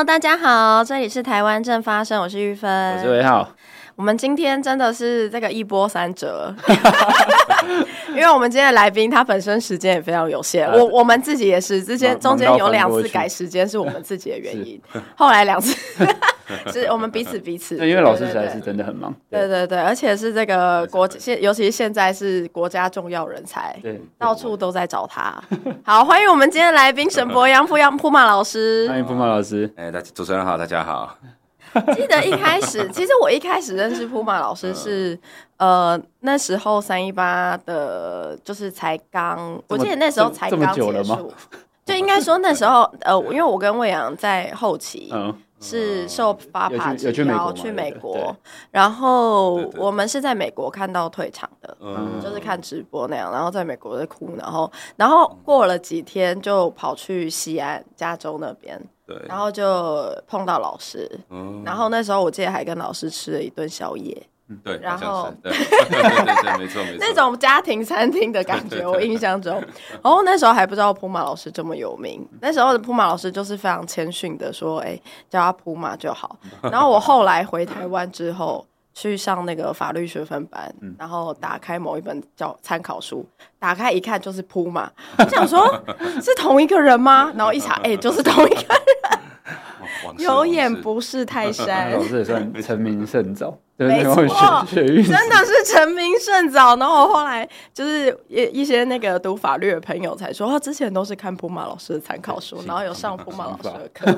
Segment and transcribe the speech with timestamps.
[0.00, 3.46] Hello，大家好，这里是台湾正发生，我是玉芬，我是魏浩。
[3.96, 6.54] 我们今天真的是这个一波三折，
[8.10, 14.80] 因为我们今天的来宾他本身时间也非常有限，我我们自己也是之间中间有两次改时间是我们自己的原因，
[15.16, 15.76] 后来两次
[16.72, 19.46] 是我们彼此彼此，对因为老师实在是真的很忙，对。
[19.46, 25.42] 对对，而且是这个国现，尤其是现在是国家重要人才，对，到处都在找他。
[25.84, 31.16] 好，欢迎我们今天的来宾沈伯洋扑扑马老师，欢迎铺马老师，哎，大主持人好，大家好。
[31.94, 35.18] 记得一开始， 其实我一开始认识铺马老师是，
[35.56, 41.32] 呃，那时候三一八的，就是才刚，我记得那时候才刚结束，
[41.86, 45.12] 就应该说那时候，呃，因为我跟魏阳在后期
[45.60, 48.34] 是受发帕之邀去美国，
[48.70, 51.76] 然后我们是在美国看到退场的，
[52.22, 58.80] 就是看直播那样，然后在美国在哭，然后，然后过了几天就跑去西安加州那边。
[59.18, 59.28] 对。
[59.28, 64.16] 然后就碰到老师，嗯、然后那时候我记得还跟老师吃了一顿宵夜，
[64.64, 65.52] 对，然后 对。
[65.52, 69.54] 对对对，没错没错，那种家庭餐厅的感觉，我印象中，
[70.02, 76.38] 然后那时候还不知道普马老师这么有名，那时候的普马老师就是非常谦逊的说，哎，叫他普马就好。
[76.62, 78.64] 然后我后来回台湾之后。
[79.00, 83.26] 去上那个法律学分班，嗯、然后打开某一本叫参考书，
[83.58, 85.82] 打开一看就是铺嘛，我想说
[86.20, 87.32] 是同一个人吗？
[87.34, 88.80] 然后一查， 哎、欸，就是同一个人。
[90.18, 93.56] 有眼不识泰山，老师也算成名甚早。
[93.88, 94.16] 没错，
[94.72, 96.76] 真的是成名甚早。
[96.76, 104.10] 然后后来就是一一些那个读法律的朋友才说，他之前都是看普马老师的参考书，然后有上普马老师的课。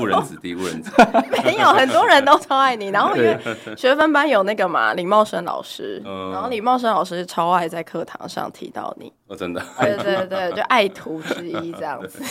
[0.00, 1.04] 误人子弟，误人子弟。
[1.44, 2.88] 没有，很多人都超爱你。
[2.88, 3.38] 然后因为
[3.76, 9.12] 学分班有那个嘛，李茂生老师，然后李茂生老师超爱在课堂上提到你。
[9.26, 9.62] 哦，真的。
[9.80, 12.22] 对对对，就爱徒之一这样子。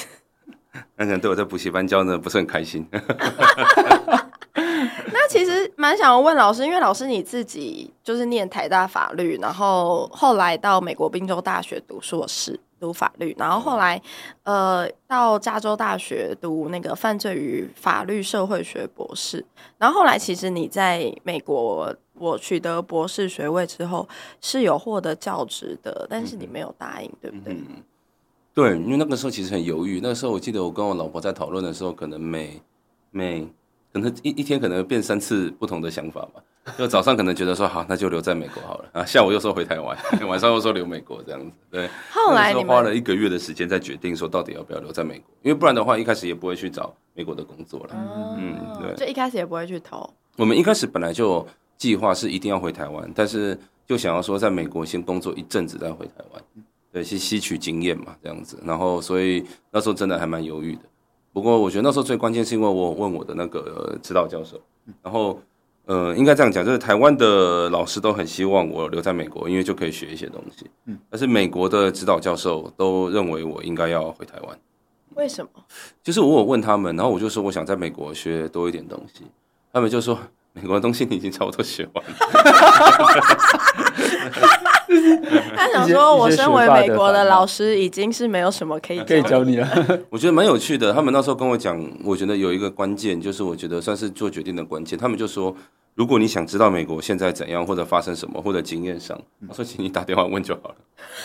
[0.95, 2.87] 那可能对我在补习班教的不是很开心。
[5.11, 14.01] 那其实蛮想要问老师，因为老师你自己就是念台大法律，然后后来到美国宾州大学读硕士，读法律，然后后来
[14.43, 19.43] 呃到加州大学读那个犯罪与法律社会学博士，
[19.77, 24.07] 然后后来其实你在美国我取得博士学位之后
[24.41, 27.53] 是有获得教职的，但是你没有答应，对不对？
[27.53, 27.83] 嗯，
[28.53, 32.61] 对，因为那个时候其实很犹豫，那个时候我记得我跟我老婆在讨论的时候，可能每
[33.11, 33.47] 每。
[33.91, 36.41] 可能一一天可能变三次不同的想法吧，
[36.77, 41.89] 就早上可能觉得说好，那就留在美国好了啊，下午又说回台湾， 晚上又说留美国这样子，对。
[42.11, 48.35] 后来你花了一个月的时间在决定说到底要不要留在美国，因为不然的话一开始也不会去找美国的工作了。
[48.37, 50.07] 嗯，对，就一开始也不会去投。
[50.37, 51.45] 我们一开始本来就
[51.77, 53.57] 计划是一定要回台湾，但是
[53.87, 56.43] 就想要说在美国先工作一阵子再回台湾，
[56.93, 58.61] 对，去吸取经验嘛，这样子。
[58.63, 60.81] 然后所以那时候真的还蛮犹豫的。
[61.39, 64.59] 不过我觉得那时候最关键是因为我问我的那个指导教授，
[65.01, 65.39] 然后
[65.85, 70.69] 呃，应该这样讲，就是台湾的老师都很希望我留在美国，因为就可以学一些东西。
[70.83, 74.59] 嗯，但是美国的指导教授都认为我应该要回台湾。
[75.15, 75.49] 为什么？
[76.03, 79.23] 就是我有问他们，然后我就说我想在美国学多一点东西，
[79.71, 80.19] 他们就说
[80.51, 82.11] 美国的东西你已经差不多学完了。
[85.89, 89.67] 说，我身为美国的老师，已经是没有什么可以可以教你了。
[90.09, 90.93] 我觉得蛮有趣的。
[90.93, 94.97] 他们那时候跟我讲，我觉得有一个关键，就是我觉得算是做决定的关键。
[94.97, 95.55] 他们就说，
[95.99, 100.75] 如果你想知道美国现在怎样，或者发生什么，或者经验上，我说，请你打电话问就好了。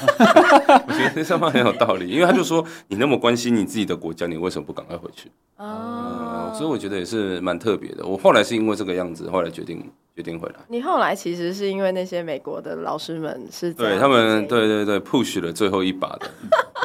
[0.88, 5.30] 我觉得这句话很有道理，因为他就说，你那么关心你自己的国家，你为什么不赶快回去？
[5.58, 8.04] 哦、嗯，所以我觉得也是蛮特别的。
[8.04, 9.80] 我后来是因为这个样子，后来决定。
[10.16, 10.54] 决定回来。
[10.68, 16.30] 你后来其实是因为那些美国的老师们是对他们，对对对，push 了最后一把的。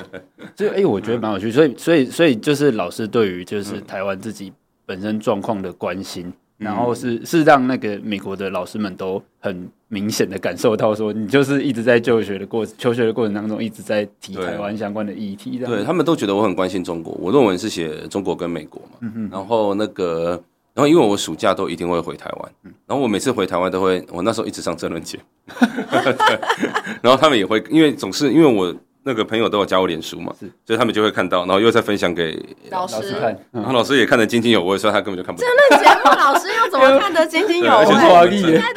[0.57, 1.51] 所以，哎，我觉得蛮有趣。
[1.51, 4.51] 所以，所以，所以就是老师对于就是台湾自己
[4.83, 15.57] 本身状况的关心，嗯、然后是是让那个美国的老师们都很明显的感受到，说你就是一直在就学的过求学的过程当中一直在提台湾相关的议题。
[15.57, 17.17] 对，他们都觉得我很关心中国。
[17.19, 20.39] 我论文是写中国跟美国嘛，嗯、然后那个。
[20.75, 22.51] 然后因为我暑假都一定会回台湾，
[22.85, 25.19] 然后我每次回台湾都会，我那时候一直上政论节，
[27.01, 28.73] 然后他们也会，因为总是因为我
[29.09, 30.45] 那个朋友都有加我脸书嘛，是。
[30.67, 32.39] 所以他们就会看到，然后又再分享给
[32.69, 33.11] 老师。
[33.19, 35.49] 看，然后老师也看得津津有味，所以他根本就看不懂。
[35.49, 37.85] 政论节目老师又怎么看得津津有味？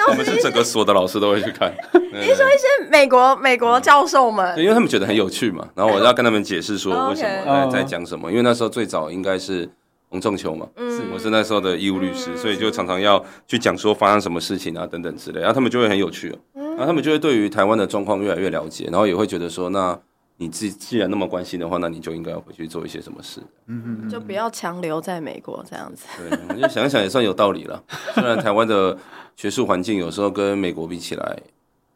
[0.08, 1.70] 我们是整个所的老师都会去看。
[1.92, 9.68] 你说一些美国美国教授们，因为他们觉得很有趣嘛，然后我要跟他们解释说为什么在在讲什么，因为那时候最早应该是。
[10.12, 19.98] 洪仲丘嘛，是我是那时候的义务律师，嗯、所以就常常要去讲说发生什么事情啊等等之类，然后他们就会很有趣，然后他们就会对于台湾的状况越来越了解，然后也会觉得说，那
[20.42, 23.40] 你既既然那么关心的话，那你就应该要回去做一些什么事。
[23.66, 26.04] 嗯嗯，就不要强留在美国这样子。
[26.18, 27.80] 对，我就想一想也算有道理了。
[28.12, 28.98] 虽然台湾的
[29.36, 31.38] 学术环境有时候跟美国比起来，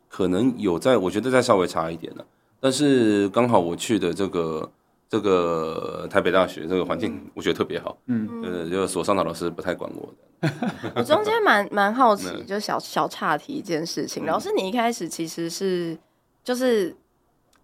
[0.09, 2.25] 可能有在，我觉得再稍微差一点了。
[2.61, 4.71] 但是刚好我去的这个
[5.09, 7.99] 这个台北大学，这个环境我觉得特别好。
[8.07, 10.53] 嗯，呃，就所上的老师不太管我的。
[10.95, 14.25] 我中间蛮蛮好奇， 就小小岔题一件事情。
[14.25, 15.99] 老师，你一开始其实是
[16.45, 16.95] 就是。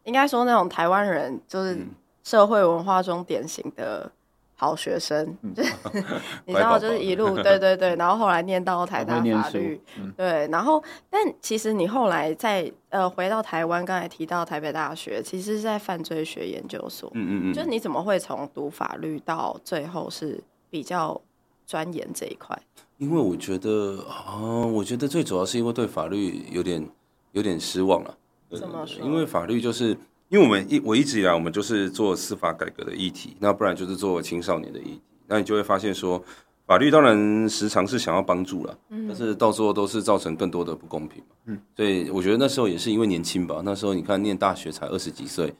[0.04, 1.78] 应该说，那种台湾人就是
[2.22, 4.10] 社会文化中典型的
[4.54, 5.72] 好学生，嗯、就是
[6.46, 20.40] 你知道，就是一路对对对，然后后来念到台大法律，嗯、对，然后但其实你后来在呃回到台湾，刚才提到台北大学，其实是在犯罪学研究所，嗯嗯嗯，就是你怎么会从读法律到最后是
[20.70, 21.20] 比较
[21.66, 22.56] 钻研这一块？
[22.98, 26.88] 因为我觉得啊、呃，我觉得最主要是因为对法律有点
[27.32, 28.16] 有点失望了。
[28.56, 29.04] 怎么说？
[29.04, 29.96] 因为法律就是，
[30.28, 35.00] 因为我们一我一直以来我们就是做司法改革的议题，那不然就是做青少年的议题。
[35.26, 36.22] 那你就会发现说，
[36.66, 41.22] 法律当然时常是想要帮助了，但是到最后都是造成更多的不公平。
[41.46, 45.54] 嗯，所以我觉得那时候也是因为年轻吧，那时候你看念大学才二十几岁，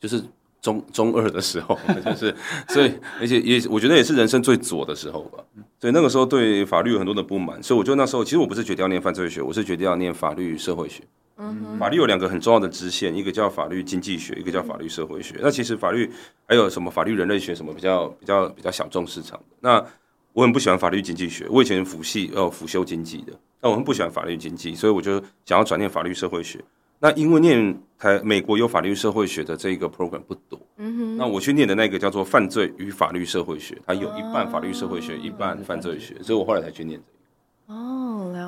[0.00, 0.22] 就是
[0.62, 2.34] 中中二的时候， 就是
[2.68, 5.44] 所以而且也我觉得也是人生最左的时候吧。
[5.80, 11.04] 所以那个时候对法律有很多的不满，所以我觉得那时候其实我不是决定要念犯罪学，我是决定要念法律社会学。
[11.38, 15.36] 嗯，法律有两个很重要的支线，一个叫法律经济学，一个叫法律社会学。
[15.40, 16.10] 那其实法律
[16.46, 19.40] 还有什么法律人类学什么比较比较比较小众市场。
[19.60, 19.84] 那
[20.32, 26.58] 我很不喜欢法律经济学，我以前辅系呃辅修经济的，那我很不喜欢法律经济，所以我就想要转念法律社会学。
[27.00, 37.17] 那因为念台美国有法律社会学的这个 program 不多，嗯哼，那我去念的那个叫做犯罪与法律社会学，它有一半法律社会学，一半犯罪学，所以我后来才去念这个。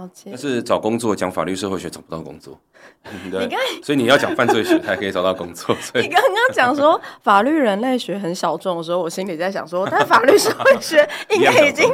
[0.00, 0.30] 哦，了解。
[0.30, 2.58] 但是找工作讲法律社会学找不到工作，
[3.82, 5.74] 所以你要讲犯罪学才可以找到工作。
[5.80, 11.88] 所以你刚刚讲说 法律人类学很小众的时候，我心里在想说，但法律社会学应该已经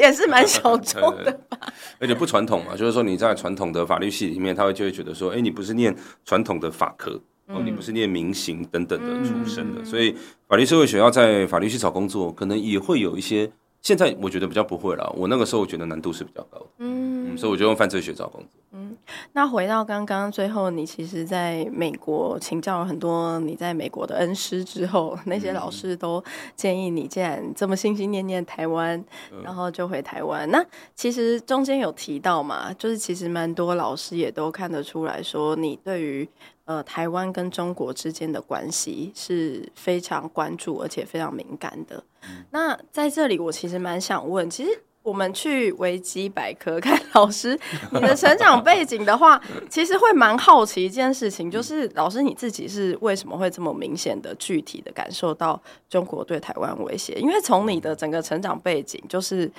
[0.00, 1.58] 也是蛮小众的吧？
[1.98, 10.16] 而且不传统嘛，就是说你在传统的法律系里面，他会就会觉得说，哎，你不是念传统的法科，哦，你不是念民刑等等的出身的，所以
[10.48, 13.50] 法律社会学要在法律系找工作，可能也会有一些。
[13.84, 18.48] 现在我觉得比较不会了，我那个时候我觉得难度是比较高的，嗯，嗯，所以我就用犯罪学找工作。
[18.72, 18.96] 嗯，
[19.34, 26.24] 那回到刚刚最后，你其实在美国请教了很多你在美国的恩师之后，那些老师都
[26.56, 29.04] 建议你，既然这么心心念念台湾，
[29.42, 30.50] 然后就回台湾。
[30.50, 30.64] 那
[30.94, 36.26] 其实中间有提到嘛，就是其实蛮多老师也都看得出来说，你对于。
[36.66, 42.02] 呃，台湾跟中国之间的关系是非常关注而且非常敏感的。
[42.22, 44.70] 嗯、那在这里，我其实蛮想问，其实
[45.02, 47.58] 我们去维基百科看 老师
[47.92, 49.38] 你的成长背景的话，
[49.68, 57.12] 其实会蛮好奇一件事情，就是老师你自己是为什么会这么明显的、具体的感受到中国对台湾威胁？
[57.14, 59.52] 因为从你的整个成长背景，就是。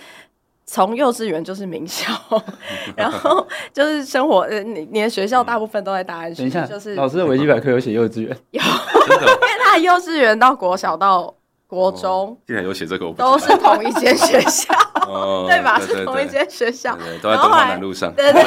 [0.65, 2.11] 从幼稚园就是名校，
[2.97, 6.41] 然后就是生活，呃，你你的学校大部分都在大安区。
[6.41, 11.33] 等一下，就是老师的维基百科有写幼稚园，有，因为他幼稚园到国小到
[11.67, 14.73] 国中，竟然有写这个，都是同一间学校，
[15.47, 15.79] 对吧？
[15.79, 18.11] 是同一间学校，都在东华南路上。
[18.15, 18.41] 对对，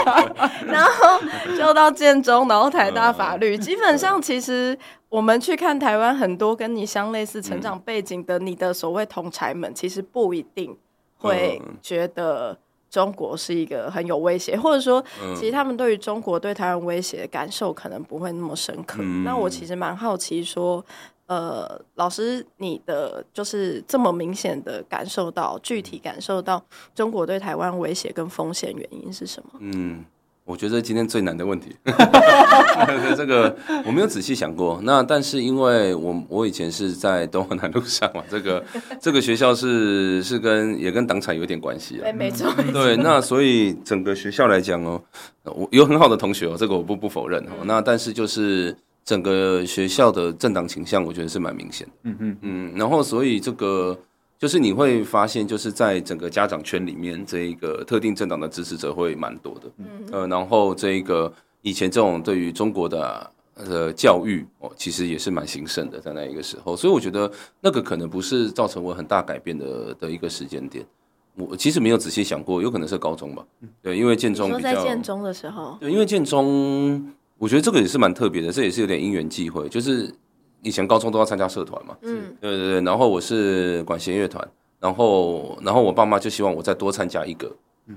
[0.66, 1.20] 然后
[1.56, 3.58] 就到建中，然后台大法律。
[3.58, 4.78] 基本上，其实
[5.10, 10.76] 我们去看台湾很多跟你相类似成长背景的你的所谓同才们，其实不一定。
[11.20, 12.56] 会觉得
[12.88, 15.04] 中国是一个很有威胁，或者说，
[15.36, 18.98] 其实他们对于中国对台湾威胁的感受可能不会那么深刻。
[19.00, 20.84] 嗯、那我其实蛮好奇，说，
[21.26, 26.62] 呃，老师，你的就是这么明显的感受到，具体感受到
[26.94, 29.50] 中国对台湾威胁跟风险原因是什么？
[29.60, 30.04] 嗯。
[30.50, 31.76] 我觉得今天最难的问题，
[33.16, 34.80] 这个我没有仔细想过。
[34.82, 38.64] 那但是因为我我以前是在东华南路上嘛，这个
[39.00, 42.12] 这个学校是是跟也跟党产有点关系啊。
[42.12, 42.52] 没错。
[42.72, 45.00] 对，那所以整个学校来讲哦，
[45.44, 47.62] 我有很好的同学哦，这个我不不否认哦。
[47.64, 51.92] 那但是就是整个学校的政党倾向，我觉得是蛮明显的。
[52.02, 52.72] 嗯嗯嗯。
[52.76, 53.96] 然后所以这个。
[54.40, 59.70] 就是你会发现，就是在整个家长圈里面，这一个特定政党的支持者会蛮多的。
[59.76, 61.30] 嗯，呃，然后这一个
[61.60, 66.74] 以前这种对于中国的呃教育哦，其实也是蛮兴盛的，在那一个时候。
[66.74, 67.30] 所以我觉得
[67.60, 70.86] 那个可能不是造成我很大改变的的一个时间点。
[71.34, 73.44] 我其实没有仔细想过，有可能是高中吧。
[73.82, 80.10] 对，因为建中比较在建中的时候，对，因为建中，我觉得这个也是蛮特别的，这也是有点因缘际会，就是。
[80.62, 84.46] 以前高中都要参加社团嘛，嗯，对对对，然后我是管弦乐团，
[84.78, 87.50] 然后然后我爸妈就希望我再多参加一个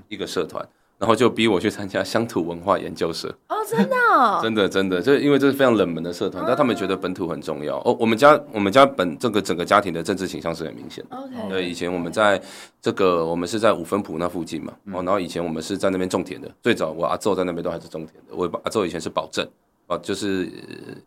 [0.08, 0.66] 一个社团，
[0.98, 3.28] 然然后就逼我去参加乡土文化研究社。
[3.48, 7.76] 哦，真的、哦， 真的，真的，就因为这是非常冷门的社团，但他们觉得本土很重要。
[7.80, 11.16] 哦，我们家我们家本这个整个家庭的政治倾向是很明显的。
[11.18, 12.40] OK，对，以前我们在
[12.80, 16.50] 这个我们是在五分埔那附近嘛，哦，然后以前我们是在那边种田的。
[16.62, 19.46] 最早我阿昼在那边都还是种田的，我阿昼以前是保证。
[19.86, 20.48] 哦，就是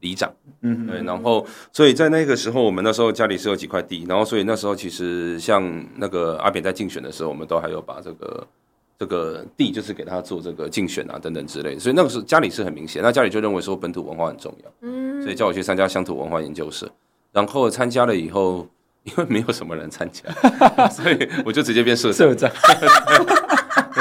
[0.02, 0.32] 里长，
[0.62, 8.48] 嗯，对，然后，所以在那个时候，我们那时候家里是有几块地，然后，所以那时候其实像那个阿扁在竞选的时候，我们都还有把这个
[9.00, 16.88] 这个地，就是给他做这个竞选啊等等之类，所以那个时候家里是很明显，那家里就认为说本土文化很重要，嗯，所以叫我去参加乡土文化研究社，
[17.32, 18.68] 然后参加了以后，
[19.04, 20.30] 因为没有什么人参加，
[20.90, 22.52] 所以我就直接变社长。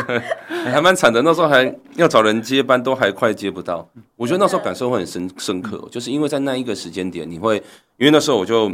[0.70, 3.88] 还蛮惨的，那时候还要找人接班，都还快接不到。
[4.16, 7.56] 我觉得那时候感受会很深深刻，就是因为在那一个时间点，你会
[7.96, 8.70] 因为那时候我就。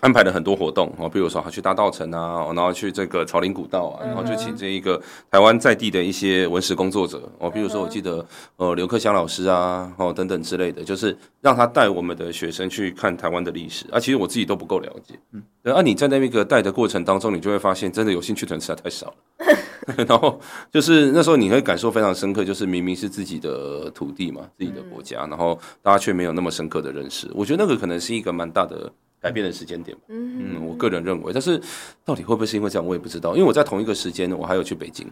[0.00, 8.24] 安排了很多活动哦，比如说去大稻城啊，然后去这个草林古道啊，然后就请这一个台湾在地的一些文史工作者哦，比如说我记得
[8.56, 14.00] 呃刘克湘老师啊，哦等等之类的，就是让他带我们的学生去看台湾的历史啊。
[14.00, 19.14] 其实我自己都不够了解，嗯，啊，你在那个带的过程当中，你就会发现真的有兴趣的人实在太少了。
[20.06, 20.38] 然后
[20.70, 27.30] 就是那时候你会感受非常深刻，就是明明是自己的土地嘛，自己的国家，然后大家却没有那么深刻的认识。
[27.34, 28.90] 我觉得那个可能是一个蛮大的。
[29.20, 31.60] 改变的时间点，嗯，我个人认为，但是
[32.04, 33.34] 到底会不会是因为这样，我也不知道。
[33.34, 35.06] 因为我在同一个时间，我还有去北京。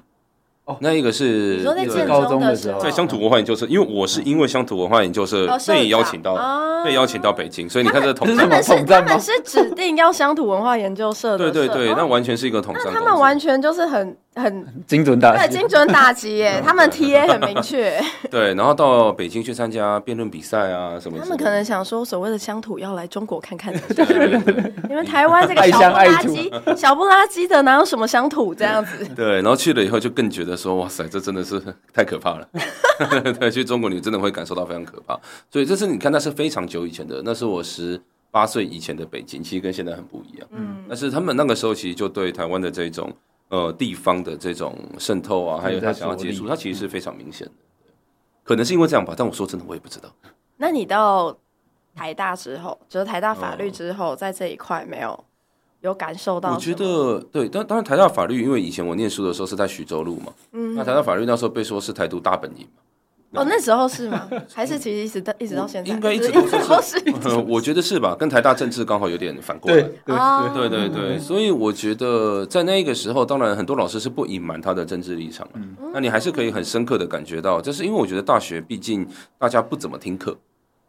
[0.64, 6.36] 哦，那一个是你说在高中的时候，在乡土文化研究社，因为我是因为乡土文化研究社被邀请到，
[6.84, 8.60] 被邀请到北京，所以你看这个统战吗？
[8.86, 12.92] 他们是指定要乡土文化研究社的，对对对，那完全是一个统战。
[12.92, 18.00] 他们完全就是很很精准打击，对，精准打击耶，他们 TA 很明确。
[18.30, 21.18] 对，然后到北京去参加辩论比赛啊什么。
[21.18, 23.74] 他们可能想说，所谓的乡土要来中国看看。
[24.88, 29.04] 你们 台湾这个小不拉几、小不拉几的，哪有什么乡土这样子？
[29.14, 31.60] 对，然后去了以后就更觉得说，哇塞，这真的是
[31.92, 32.48] 太可怕了。
[33.38, 35.18] 对，去中国你真的会感受到非常可怕。
[35.50, 40.46] 所以这是你看，那是非常久以前的，那是我十八岁以前的北京，其实跟现在很不一样。
[40.50, 43.12] 嗯，但是他们那个时候其实就对台湾的这种
[43.48, 47.52] 呃地方的这种渗透啊，还有他想要接触，他其实是非常明显的。
[48.44, 50.08] 可能是因为这样吧，但我说真的，我也不知道。
[50.56, 51.36] 那你到
[51.94, 55.24] 台大之后，就是台大法律之后，在这一块没有
[55.80, 56.54] 有感受到？
[56.54, 62.82] 我觉得对，但当然台大法律，因为以前我念书的时候是在徐州路嘛，嗯，那台大法律那时候被说是台独大本营嘛。
[63.32, 64.28] 哦，那时候是吗？
[64.54, 65.92] 还是其实一直到一直到现在？
[65.92, 66.40] 应该一直都
[66.80, 66.98] 是。
[67.46, 68.16] 我觉得是吧？
[68.18, 69.82] 跟台大政治刚好有点反过来。
[69.82, 75.46] 对对对对，所以我觉得在那个时候，当然很多老师是不隐瞒他的政治立场。
[75.54, 79.06] 嗯，那你还是可以很深刻的感觉到，这是因为我觉得大学毕竟
[79.36, 80.34] 大家不怎么听课，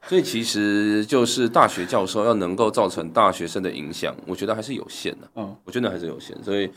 [0.07, 5.27] 所以其实就是大学教授要能够造成大学生的影响，我觉得还是有限的。
[5.35, 6.71] 嗯，我觉得还是有限，所以。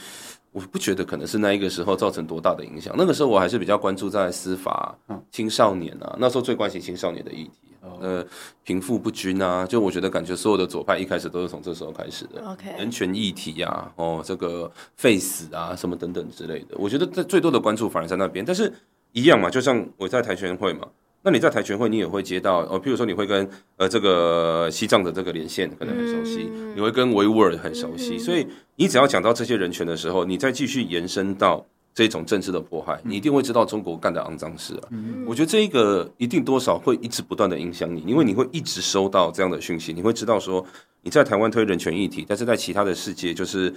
[0.52, 2.94] 我不觉得可能是那一个时候造成多大的影响。
[2.96, 4.96] 那个时候我还是比较关注在司法、
[5.30, 7.52] 青少年啊，那时候最关心青少年的议题。
[8.00, 8.24] 呃，
[8.62, 12.40] 贫富不均啊，就我觉得感觉所有的左派一开始都是从这时候开始的。
[12.46, 18.44] OK，人权议题啊，哦，这个废死啊，什么等等之类的，我觉得在最多的关注反而在那边。
[18.44, 18.72] 但是
[19.12, 20.86] 一样嘛，就像我在台权会嘛。
[21.24, 31.64] 那你在台全会，你也会接到哦，譬如说你会跟呃这个西藏的这个连线可能很熟悉，你会跟维吾尔很熟悉，所以你只要讲到这些人权的时候，你再继续延伸到
[31.94, 34.88] 这种政治的迫害，你一定会知道中国干的肮脏事啊。
[35.24, 40.66] 我觉得这一个一定多少会一直不断的影响你，因为你会一直收到这样的讯息，你会知道说
[41.02, 43.72] 你在台湾推人权议题，但是在其他的世界就是。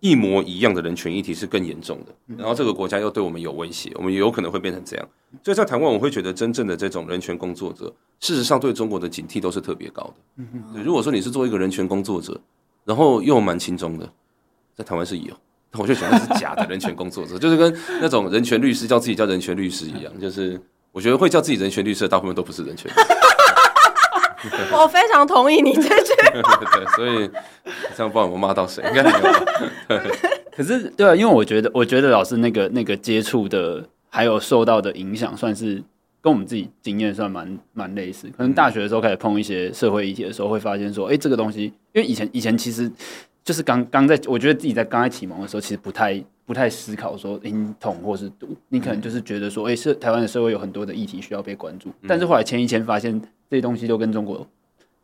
[0.00, 5.08] 一模一样的人权议题是更严重的，然后这个国家又对我们有威胁，我们也有可能会变成这样。
[5.42, 10.44] 所以在台湾，我会觉得真正的这种人权工作者，事实上对中国的警惕都是特别高的。
[10.74, 12.40] 对，如果说你是做一个人权工作者，
[12.84, 14.10] 然后又蛮轻松的，
[14.74, 15.34] 在台湾是有，
[15.72, 20.58] 我就想的是假的人权工作者， 就是跟那种人权律师叫自己叫人权律师一样，就是
[20.92, 22.90] 我觉得会叫自己人权律师的大部分都不是人权。
[24.72, 26.56] 我非常同意你这句话。
[26.74, 27.30] 对，所以
[27.96, 30.00] 这样不知道我骂到谁，应该没有。
[30.56, 35.82] 可是，对啊，因为我觉得，我觉得老师那个那个接触的，还有受到的影响，算是
[36.20, 38.28] 跟我们自己经验算蛮蛮类似。
[38.36, 42.90] 可能大学的时候开始碰一些社会议题的时候，会发现说，哎、欸，这个东西，因为以前以前其实
[43.44, 53.20] 就是刚刚在，我觉得自己在刚开启蒙的时候，其实不太不太思考说英统或是独，你可能就是觉得说，哎、欸，社台湾的社会有很多的议题需要被关注，但是后来签一签，发现。
[53.50, 54.46] 这些东西都跟中国，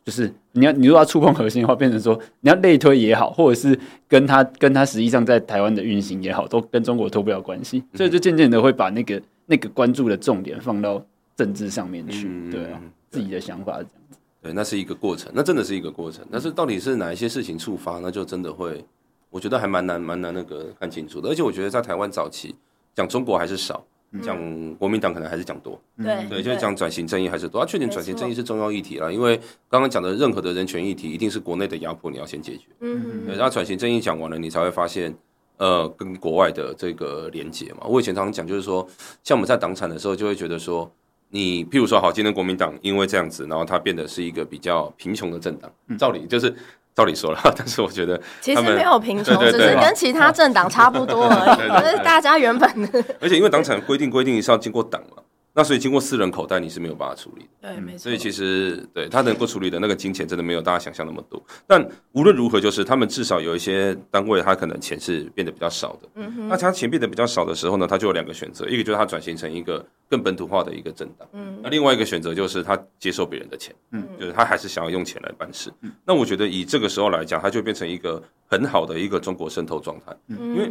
[0.05, 3.77] 就是你要你如果要触碰核心的话，变成说你要类推也好，或者是
[4.09, 14.19] 跟他跟他实际上在台湾的运行也好，都跟中国脱不了关系，所以就渐渐的会把那个那个关注的重点放到政治上面去，对啊，自己的想法是这样子。
[14.43, 16.25] 对，那是一个过程，那真的是一个过程。
[16.31, 18.85] 但是到底是哪一些事情触发，那就真的会，
[19.29, 21.29] 我觉得还蛮难蛮难那个看清楚的。
[21.29, 22.55] 而且我觉得在台湾早期
[22.95, 23.85] 讲中国还是少。
[24.21, 27.61] 讲国民党可能还是讲多，对对，就是讲转型正义还是多。
[27.61, 29.37] 啊，确定转型正义是重要议题了，因为
[29.69, 32.65] 刚刚讲的任何的人权议题，一定是国内的压迫你要先解决。
[32.81, 35.15] 嗯，对，然后转型正义讲完了，你才会发现，
[35.57, 37.87] 呃，跟国外的这个连接嘛。
[37.87, 38.87] 我以前常常讲，就是说，
[39.23, 40.91] 像我们在党产的时候，就会觉得说，
[41.31, 46.55] 你譬如说，好，今天国民党因为这样子，然后它变得是一个比较贫穷的政党，照理就是。
[46.97, 51.69] 道理说了， 但是我觉得其实没有贫穷，只是跟其他政党差不多而已。
[51.85, 55.23] 就是大家原本的， 而且因为党产规定规定是要经过党嘛。
[55.57, 57.73] 那所以经过私人口袋，你是没有办法处理的。
[57.73, 57.99] 对，没错。
[57.99, 61.43] 所以其实对他能够处理的那个金钱，真的没有大家想象那么多。
[61.67, 61.83] 但
[62.13, 66.09] 无论如何，就是他们至少有一些单位，他可能钱是变得比较少的。
[66.17, 66.49] 嗯哼。
[66.49, 71.27] 那他钱变得比较少的时候呢，他就有两个选择，一个就是他转型成一个更本土化的一个政党。
[71.33, 71.59] 嗯。
[71.63, 73.75] 那另外一个选择就是他接受别人的钱。
[73.93, 74.07] 嗯。
[74.21, 75.73] 就是他还是想要用钱来办事。
[75.81, 75.91] 嗯。
[76.05, 80.15] 那我觉得以这个时候来讲，他就变成一个很好的一个中国渗透状态。
[80.29, 80.37] 嗯。
[80.55, 80.69] 因为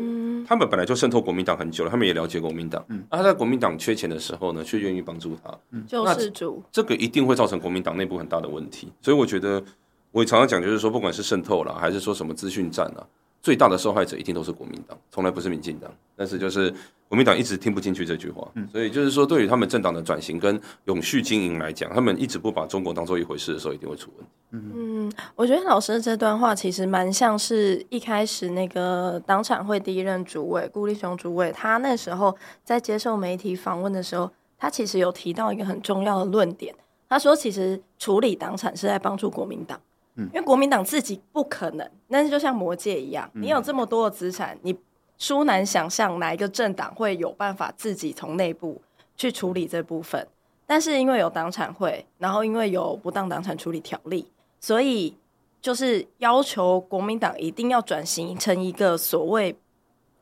[0.48, 2.84] 他们本来就渗透国民党很久了，他们也了解国民党。
[2.90, 3.04] 嗯。
[3.10, 5.58] 那他在国民党缺钱的时候呢，却愿意帮助他。
[5.88, 9.64] 救世主，这个一定会造成国民党内部很大的问题，所以我觉得
[10.12, 13.04] 我也常常讲，就是说，不管是渗透了，还是说什么资讯战啊，
[13.46, 15.92] 最大的受害者一定都是国民党，从来不是民进党。
[16.16, 16.74] 但是就是
[17.08, 24.32] 国民党一直听不进去这句话，所以就是说，对于他们政党的转型跟永续经营来讲，他们一直不把中国当做一回事的时候，一定会出问题。
[24.50, 34.32] 嗯，我觉得老师的这段话其实蛮像是一开始那个党产会第一任主委顾立雄主委，他那时候在接受媒体访问的时候。
[34.58, 36.74] 他其实有提到一个很重要的论点，
[37.10, 39.80] 他说其实处理党产是在帮助国民党，
[40.16, 44.78] 嗯，因为国民党自己不可能，但是就像魔界一样，你有这么多的资产，你
[45.18, 48.82] 殊难想象哪一个政党会有办法自己从内部
[49.16, 50.28] 去处理这部分，
[50.66, 54.30] 但是因为有党产会，然后因为有不当党产处理条例，
[54.60, 55.16] 所以
[55.62, 59.58] 就是要求国民党一定要转型成一个所谓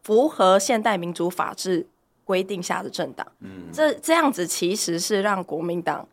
[0.01, 1.87] 符合现代民主法治。
[2.25, 6.07] 规定下的政党，嗯，这这样子其实是让国民党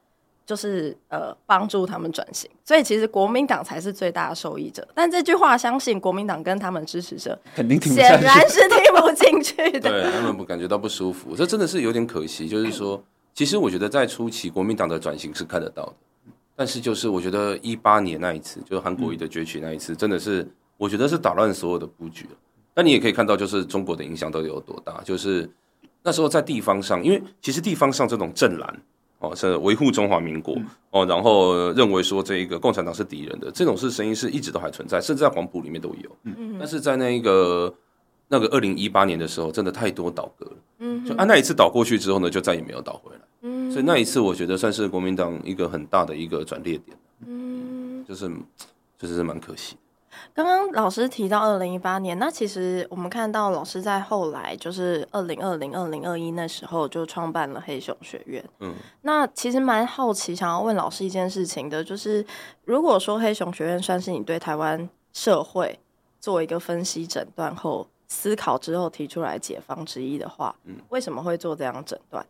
[0.51, 4.85] 就是呃帮助他们转型，所以其实国民党才是最大的受益者。
[4.93, 12.49] 但这句话，相信国民党跟他们支持者肯定听显然是听不进去的，对他们不感觉到不舒服，这真的是有点可惜。
[12.49, 13.01] 就是说，
[13.33, 15.95] 其实我觉得在初期国民党的转型是看得到的，
[16.57, 20.45] 但是就是我觉得一八年那一次，就是韩国瑜的崛起那一次，真的是
[20.77, 22.27] 我觉得是打乱所有的布局。
[22.75, 25.49] 那你也可以看到，就是中国的影响到底有多大，就是。
[26.03, 28.83] 那时候在地方上，因为其实地方上这种正蓝
[29.21, 30.57] 哦，是维护中华民国
[30.91, 36.17] 哦，然后认为说这个共产党是敌人的这种是声音是一直都还存在，甚至在黄埔里面都有。
[36.25, 37.73] 嗯，但是在那个
[38.29, 40.57] 那个二零一八年的时候，真的太多倒戈了。
[40.79, 43.21] 嗯，就啊那一次倒过去之后呢，就再也没有倒回来。
[43.43, 46.97] 嗯，所以那一次我觉得算是国民党一个很大的一个转捩点。
[47.27, 48.31] 嗯，就是
[48.99, 49.77] 就是蛮可惜。
[50.35, 58.45] 刚刚老师提到二零一八年，那其实我们看到老师在后来就是二零二零、二零二一那时候就创办了黑熊学院。
[58.61, 62.25] 嗯，那其实蛮好奇，想要问老师一件事情的，就是
[62.65, 65.79] 如果说黑熊学院算是你对台湾社会
[66.21, 72.25] 做一个分析诊断后思考之后提出来解方之一的话，嗯，为什么会做这样诊断？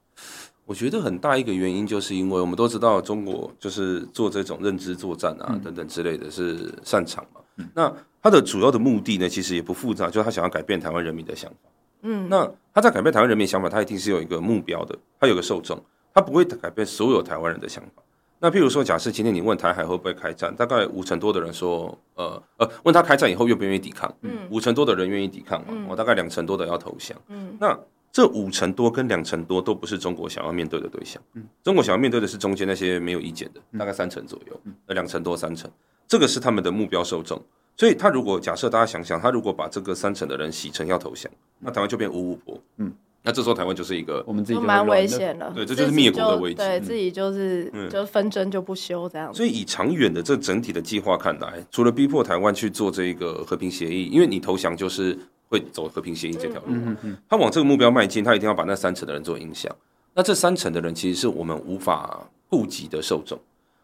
[0.66, 7.39] 我觉得很大一个原因就是因为我们都知道中国就是做这种认知作战啊等等之类的是擅长嘛。
[7.74, 11.56] 那他的主要的目的呢，其实也不复杂，就是他想要改变台湾人民的想法。
[12.02, 15.82] 嗯，那他在改变台湾人民的想法，他一定是有一个目标的，他有个受众，
[16.14, 18.02] 他不会改变所有台湾人的想法。
[18.42, 27.14] 那譬如说，假设今天你问台海会不会开战，大概五成多的人说，呃呃，问他开战以后愿不愿意抵抗，嗯，五成多的人愿意抵抗嘛，我、嗯、大概两成多的要投降。
[27.28, 27.78] 嗯，那
[28.10, 31.22] 这五成多跟两成多都不是中国想要面对的对象。
[31.34, 35.70] 嗯，中国想要面对的是中间那些没有意见的，大概三成左右，呃，两成多三成。
[36.11, 37.40] 这个是他们的目标受众，
[37.77, 42.61] 所以他如果假设大家想想，他如果把这个三成的人洗成要投降，那台湾就变五五波。
[42.79, 42.92] 嗯，
[43.23, 49.33] 那这时候台湾就是一个我们自己蛮危险的，对，这就是灭国的危机，对自己就是就纷争就不休这样。
[49.33, 55.16] 所以以长远的这整体的计划看来，除了逼迫台湾去做这个和平协议，因为你投降就是
[55.49, 59.73] 会走和平协议这条路，嗯嗯，他往这个目标迈进，他一定要把那三成的人做影响。
[60.12, 63.38] 那这三成的人其实是我们无法顾及的受众。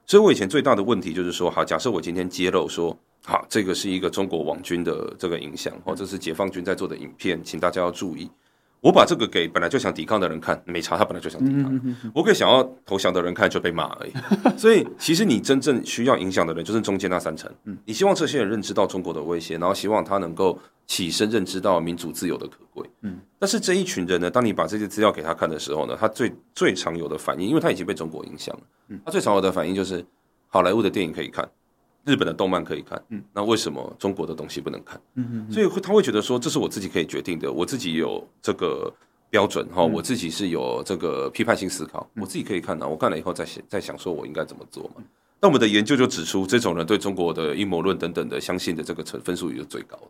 [0.09, 8.31] 所以，我以前最大的问题就是说，好，假设我今天揭露说，好，这个是一个中国网军的这个影响，或者是解放军在做的影片，请大家要注意。
[8.81, 11.97] 我把这个给本来就想抵抗的人看，没差，他本来就想抵抗。
[12.15, 14.13] 我给想要投降的人看，就被骂而已。
[14.57, 17.51] 所以，其实你真正需要影响的人，就是中间那三层。
[17.85, 22.89] 你希望这些人认知到中国的威胁，然后希望他能够起身认知到民主自由的可贵。
[23.01, 23.19] 嗯。
[23.39, 28.63] 但是这一群人呢，当你把这些资料给他看的时候呢，他最最常有的反应，因为他已经被中国影响了。
[29.05, 30.05] 他最常有的反应就是，
[30.49, 31.49] 好莱坞的电影可以看。
[32.07, 34.99] 日本的动漫可以看，嗯，那为什么中国的东西不能看？
[35.17, 38.91] 嗯嗯，所以会他会觉得说，这是我自己可以决定的，我自己有这个
[39.29, 45.03] 标准哈，我自己是有这个批判性思考，我自己可以看到，我看了以后再想再想说我应该怎么做嘛。
[45.41, 50.09] 那我们的研究就指出，这种人对中国的阴谋论等等的相信的这个成分数也是最高的。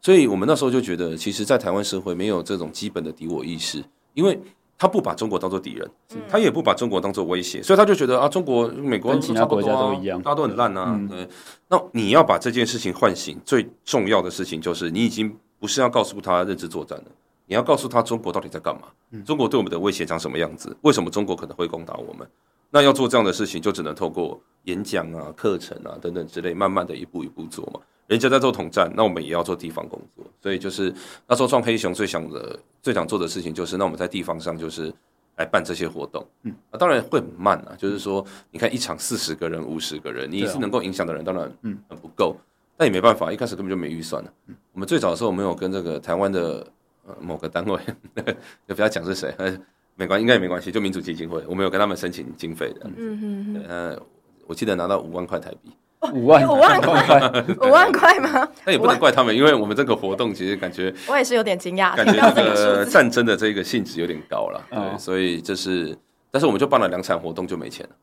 [0.00, 4.38] 所以我们那时候就觉得，其实，在台湾社会没有这种基本的敌我意识，因为
[4.76, 5.90] 他不把中国当做敌人，
[6.28, 11.00] 他也不把中国当做威胁，所以他就觉得啊，中国、美国跟、其他国家都一样，大家都很烂啊。
[11.08, 11.28] 对，
[11.68, 17.04] 那你要把这件事情唤醒，最重要的事情就是你已经不是要告诉他认知作战了，
[17.46, 18.88] 你要告诉他中国到底在干嘛，
[19.24, 22.28] 中国对我们的威胁长什么样子，为什么中国可能会攻打我们。
[22.70, 27.78] 那要做这样的事情，就只能透过演讲啊、课程啊等等之类，慢慢的一步一步做嘛。
[28.06, 30.24] 人家在做统战，那我们也要做地方工作。
[30.42, 30.92] 所以就是
[31.26, 34.92] 那时候创黑熊最想的、最想做的事情，就是那我们在地方上就是
[35.36, 36.26] 来办这些活动。
[36.42, 37.74] 嗯，啊，当然会很慢啊。
[37.78, 42.36] 就是说，你看一场四十个人、五十个人，你是能够影响的人，当然嗯很不够。
[42.76, 44.32] 但也没办法，一开始根本就没预算了。
[44.72, 46.66] 我们最早的时候，我们有跟这个台湾的
[47.06, 47.80] 呃某个单位，
[48.66, 49.32] 就不要讲是谁。
[49.96, 52.80] 没关系，应该也没关系，就民主基金会，我们有跟他们申请经费的。
[52.84, 53.64] 嗯嗯嗯。
[53.68, 54.02] 呃，
[54.48, 55.70] 我记得拿到五万块台币，
[56.12, 58.48] 五万五万块，五万块吗？
[58.64, 64.60] 那也不能怪他们，因为我们这个活动其实感觉，我也是有点惊讶，感觉这个战争的这个性质有点高了。
[64.70, 65.96] 对，所以这是，
[66.30, 67.94] 但是我们就办了两场活动就没钱了，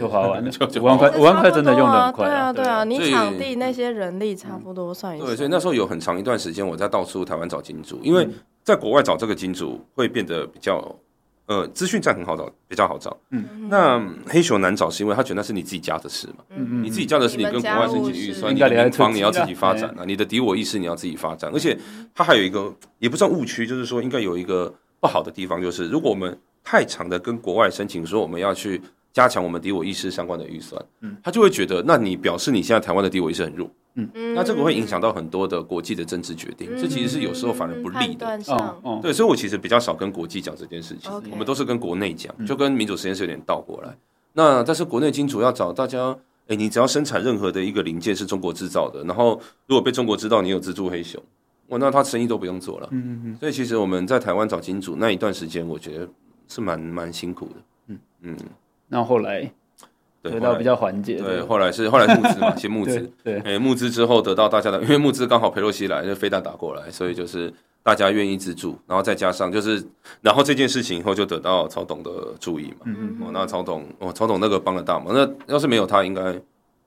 [0.00, 2.26] 就花完了， 就五万块，五万块真的用的很快。
[2.26, 5.26] 对啊对啊，你场地那些人力差不多算一下。
[5.26, 8.28] 对，所以那时候有很长一段时间我在到处台湾找金主，因为
[8.62, 10.82] 在国外找这个金主会变得比较。
[11.46, 13.16] 呃，资讯站很好找，比较好找。
[13.30, 16.44] 嗯，那黑熊难找，是因为他觉得那是你自己家的事嘛。
[16.50, 21.50] 嗯嗯，你自己家的事，你跟国外申请预算，你的联邦你要自己发展啊，你的敌我意识你要自己发展。
[21.54, 21.78] 而且，
[22.14, 28.82] 他还有一个也不算误区，就是说应该有一个不好的地方，就是如果我们太长的跟国外申请说我们要去
[29.16, 33.66] 加强我们敌我意识相关的预算，嗯，他就会觉得，那你表示你现在台湾的敌我意识很弱。
[33.94, 38.38] 嗯，那这个会影响到很多的国际的政治决定，这其实是有时候反而不利的。
[38.82, 43.96] 哦，对，所以我其实比较少跟国际讲这件事情，我们都是跟国内讲，就跟民主实验室有点倒过来。
[44.34, 46.14] 那但是国内金主要找大家，
[46.48, 51.18] 哎，你只要生产任何的一个零件是中国制造的，然后如果被中国知道你有蜘蛛黑熊，
[51.68, 52.88] 哇，那他生意都不用做了。
[52.90, 56.06] 嗯嗯，所以其实我们在台湾找金主那一段时间，我觉得
[56.48, 57.54] 是蛮蛮辛苦的。
[57.86, 57.98] 嗯。
[58.20, 58.36] 嗯，
[58.88, 59.50] 那后来。
[60.22, 69.80] 得到比较缓解，对，后来是后来募资嘛， 先募资，对，哎，募资之后得到大家的，因为募资刚好裴洛西来，就飞弹打过来，所以就是大家愿意资助，然后再加上就是，
[70.22, 76.34] 然后这件事情以后就得到曹董的注意嘛，嗯嗯，哦那曹董，哦，曹董那个帮了大忙，那要是没有他，应该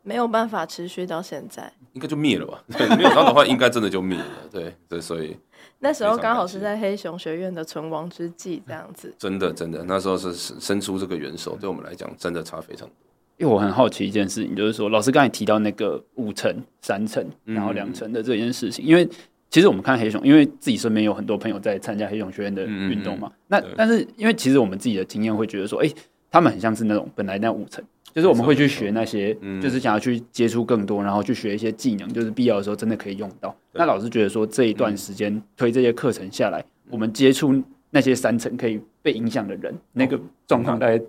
[0.03, 2.61] 没有办法持续到现在，应该就灭了吧？
[2.77, 5.37] 对，没有他的话，应该真的就灭了，对对，所以
[5.79, 12.93] 那时候刚好是在黑熊学院的存亡之际，这样子，真的真的，那时候是伸出这个援手，对我们来讲，真的差非常多。
[13.37, 19.07] 因为我很好奇一件事情，就是说，老师刚才提到那个五层、三层，然后两层的这件事情，因为
[19.49, 25.89] 其实我们看黑熊，因为自己身边有很多朋友在参加黑熊学院的运动嘛，那但是因为其实我们自己的经验会觉得说，哎，
[26.29, 27.81] 他们很像是那种本来那五成，
[28.13, 33.55] 就是我们会去学那些，就是想要去接触更多，然后去学一些技能，就是必要的时候真的可以用到。
[33.73, 41.01] 那老师觉得说，这一段时间推这些课程下来，我们接触那些三层可以被影响的人，那个状况大概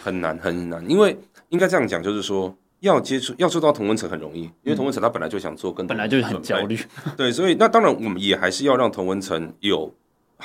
[0.00, 1.16] 很难很难，因为。
[1.50, 6.76] 应该这样讲，就是说要接触要做到同温层很容易，因为同温层他本来就想做跟本来就很焦虑，
[7.16, 9.94] 对，所以那当然我们也还是要让同温层有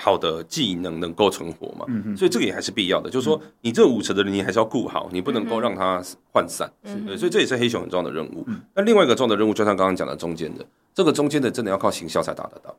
[0.02, 6.02] 好的技能能够存活嘛，嗯，所以这个也还是必要的，就是说你这五成的人你还是要顾好，你不能够让它
[6.34, 6.72] 涣散，
[7.06, 8.48] 对，所以这也是黑熊很重要的任务。
[8.74, 12.74] 那另外一个重要的任务，就像刚刚讲的中间的这个中间的，真的要靠行销才达得到，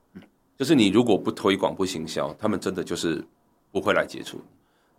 [0.57, 3.23] 就是你如果不推广不行销，他们真的就是
[3.71, 4.41] 不会来接触。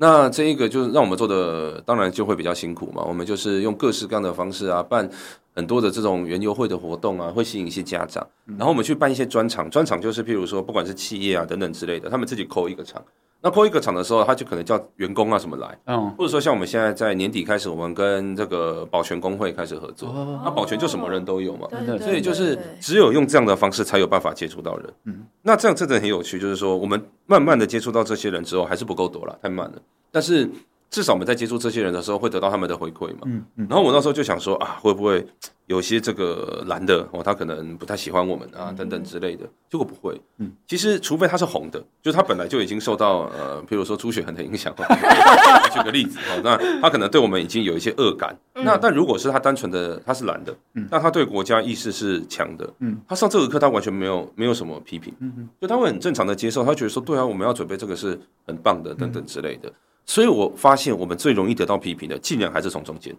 [0.02, 3.04] 那这一个就是让我们做的，当然就会比较辛苦嘛。
[3.04, 5.08] 我们就是用各式各样的方式啊，办
[5.54, 8.28] 很多的这种园游会的活动啊，会吸引一些家长。
[8.58, 13.00] 然后我们去办一些专场，专场就是譬如说，不管是企业啊等等之类的，他们自己扣一个场。
[13.41, 21.67] 那破一个场的时候，他就可能叫员工啊什么来，嗯，或者说像我们现在在年底开始，我们跟这个保全工会开始合作，那保全就什么人都有嘛，
[21.99, 24.93] 所以就是只有用这样的方式才有办法接触到人。
[25.06, 30.49] 嗯，那这样真的很有趣，就是说我们慢慢的接触到这些人之后，还是不够多了，太慢了，但是。
[30.91, 33.21] 至少我们在接触这些人的时候，会得到他们的回馈嘛。
[33.23, 33.67] 嗯嗯。
[33.69, 35.25] 然后我那时候就想说啊，会不会
[35.67, 39.45] 有些这个蓝的哦，他可能不太喜欢我们啊，等等之类的。
[39.69, 40.19] 结果不会。
[40.38, 40.51] 嗯。
[40.67, 44.75] 其实，除非他是红的，就是他本来就已经受到呃，比如说朱雪恒的影响。
[45.71, 48.38] 举个例子哦，那他可能对我们已经有一些恶感。
[48.54, 52.69] 那但如果是他单纯的他是蓝的，嗯那他对国家意识是强的。
[52.80, 52.99] 嗯。
[53.08, 55.13] 他上这个课，他完全没有没有什么批评。
[55.19, 55.49] 嗯嗯。
[55.62, 59.71] 就他会很正常的接受，他觉得说，对啊，我们要准备这个是很棒的，等等之类的。
[60.06, 63.16] 所以我发现，我们最容易得到批评的，竟然还是从中间，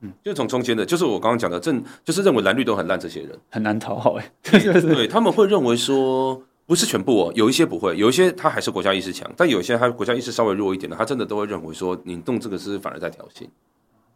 [0.00, 13.46] 嗯，就从中间的，就是我刚刚讲的，正就是认为蓝绿都很烂这些人，很难讨好哎， 对，他们会认为说，不是全部哦，有一些不会，有一些他还是国家意识强，但有一些他国家意识稍微弱一点的，他真的都会认为说你动这个是反而在挑衅。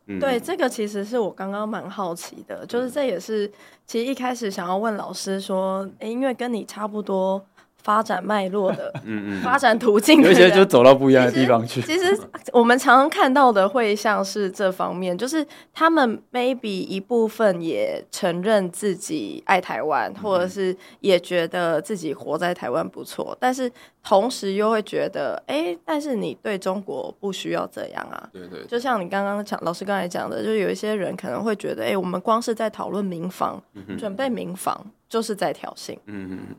[0.07, 3.51] 嗯，对，这个其实是我刚刚蛮好奇的，就是这也是
[3.87, 7.45] 其实一开始想要问老师说，诶，因为跟你差不多。
[7.85, 11.83] 发展脉络的，嗯嗯，发展途径，有一些就走到不一样的地方去。
[11.83, 12.19] 其实
[12.51, 23.71] 我们常常看到的会像是这方面，就是他们 maybe 一部分也承认自己爱台湾，或者是也觉得自己活在台湾不错，但是
[24.05, 28.31] 同时又会觉得，哎，但是你对中国不需要这样啊。
[28.33, 33.61] 对对，就像你刚刚讲，老师刚才讲的，就是有一些人可能会觉得，哎，我们光是在讨论民防，
[33.99, 34.87] 准备民防。
[35.07, 36.57] 就是在挑衅，嗯嗯，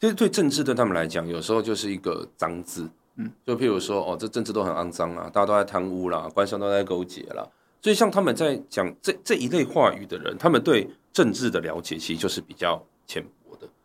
[0.00, 7.46] 其实对政治对他们来讲，有时候就是一个脏字，嗯，就譬如说，哦，这政治都很肮脏啊，大家都在贪污啦，官商都在勾结啦，
[7.80, 13.24] 所以像他们在讲这这一类话语的人，他们对政治的了解其实就是比较浅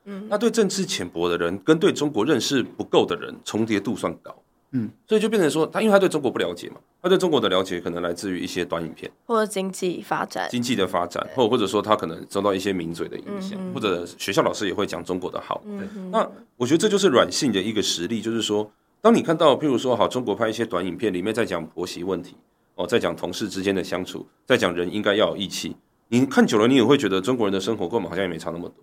[0.07, 4.35] 嗯，那对政治浅薄的人，跟对中国认识不够的人，重叠度算高。
[4.71, 15.61] 嗯，所以就变成说，他因为他对中国不了解嘛，他对中国的了解可能来自于一些短影片，或者经济发展，经济的发展，或或者说他可能受到一些名嘴的影响，嗯、或者学校老师也会讲中国的好。
[15.65, 22.35] 嗯、那我觉得这就是软性的一个实力，就是说，当你看到譬如说，好，中国拍一些短影片，里面在讲婆媳问题，
[22.75, 25.77] 哦，在讲同事之间的相处，在讲人应该要有义气，
[26.09, 28.75] 你看久了，你也会觉得中国人的生活跟我们好像也没差那么多。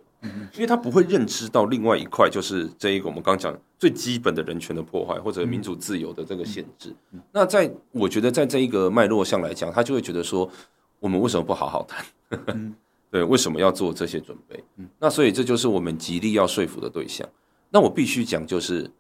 [0.54, 6.94] 因为他不会认知到另外一块，就是这一个我们刚讲最基本的人权的破坏，或者民主自由的这个限制。
[7.30, 10.50] 那在我觉得，在这一个脉络上来讲，他就会觉得说，
[10.98, 12.02] 我们为什么不好好谈？
[13.10, 14.64] 对，为什么要做这些准备？
[14.98, 17.28] 那所以这就是我们极力要说服的对象。
[17.68, 18.90] 那我必须讲，就是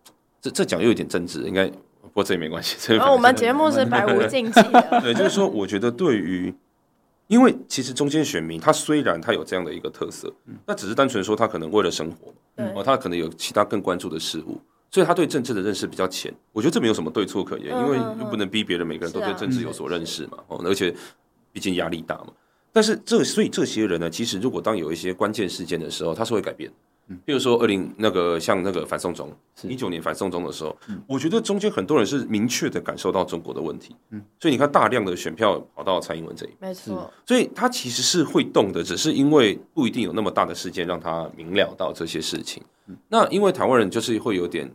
[0.42, 1.66] 这这讲又有点政治，应该
[2.02, 2.92] 不过这也没关系。
[2.92, 5.00] 然后我们节目是百无禁忌的。
[5.00, 6.54] 对，就是说，我觉得对于。
[7.34, 10.32] 因为其实中间选民他虽然他有这样的一个特色，
[10.64, 12.32] 那只是单纯说他可能为了生活，
[12.76, 14.56] 哦，他可能有其他更关注的事物，
[14.88, 16.32] 所以他对政治的认识比较浅。
[16.52, 20.94] 我觉得这没有什么对错可言，因为又不能逼别人每个人都对政治有所认识嘛，哦，而且
[21.50, 22.28] 毕竟压力大嘛。
[22.72, 26.70] 但是这所以这些人呢，其实如果当有一些关键事件的时候，他是会改变。
[27.24, 29.30] 比如说二零那个像那个反送中，
[29.62, 33.94] 一九年反送中的时候，我觉得中间很多人是明确的感受到中国的问题，
[34.40, 42.62] 所以你看大量的选票跑到蔡英文这里，没错，所以他其实是会动的，只是因为不一定有那么大的事件让他明了到这些事情。
[43.08, 44.70] 那因为台湾人就是会有点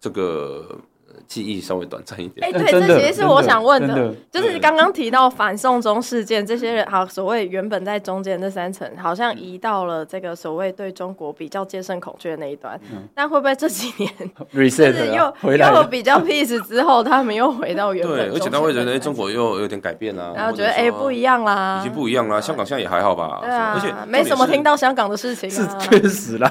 [0.00, 0.78] 这个。
[1.26, 2.46] 记忆稍微短暂一点。
[2.46, 12.78] 哎，对，这其实是我想问的，就是刚刚提到反送中事件，这些人好，所谓原本在中间那三层，好像移到了这个所谓对中国比较戒慎恐惧的那一端。
[12.92, 14.10] 嗯但会不会这几年
[14.54, 15.34] reset 又
[15.74, 18.16] 又比较 peace 之后，他们又回到原本？
[18.30, 22.40] 对，而且他会觉得中国又有点改变啦，然后觉得哎不一样啦，已经不一样啦。
[22.40, 23.40] 香港现在也还好吧？
[23.42, 26.50] 对啊，而且没什么听到香港的事情，是 确实啦。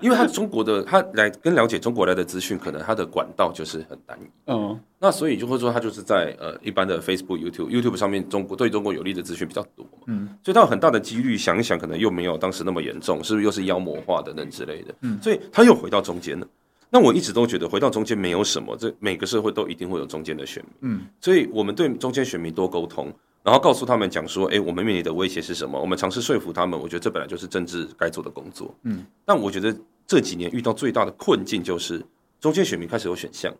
[0.00, 4.26] 因为他中国的他来跟了解中国来的资讯，可能他的管道就是很单一。
[4.46, 10.04] 嗯，那所以就会说他就是在呃一般的 Facebook、YouTube、YouTube 上面，中国对中国有利的资讯比较多嘛。
[10.06, 14.94] 嗯，所以他有很大的几率想一想，可能又没有当时那么严重，是不是又是妖魔化等等之类的？
[15.00, 16.46] 嗯，所以他又回到中间了。
[16.88, 20.92] 那我一直都觉得回到中间没有什么，这每个社会都一定会有中间的选民。
[20.92, 25.80] 嗯，所以我们对中间选民多沟通，然后告诉他们讲说，哎，我们面临的威胁是什么？
[25.80, 26.78] 我们尝试说服他们。
[26.80, 28.74] 我觉得这本来就是政治该做的工作。
[28.82, 29.76] 嗯，但我觉得。
[30.08, 32.00] 这几年遇到最大的困境就是
[32.40, 33.52] 中间选民开始有选项，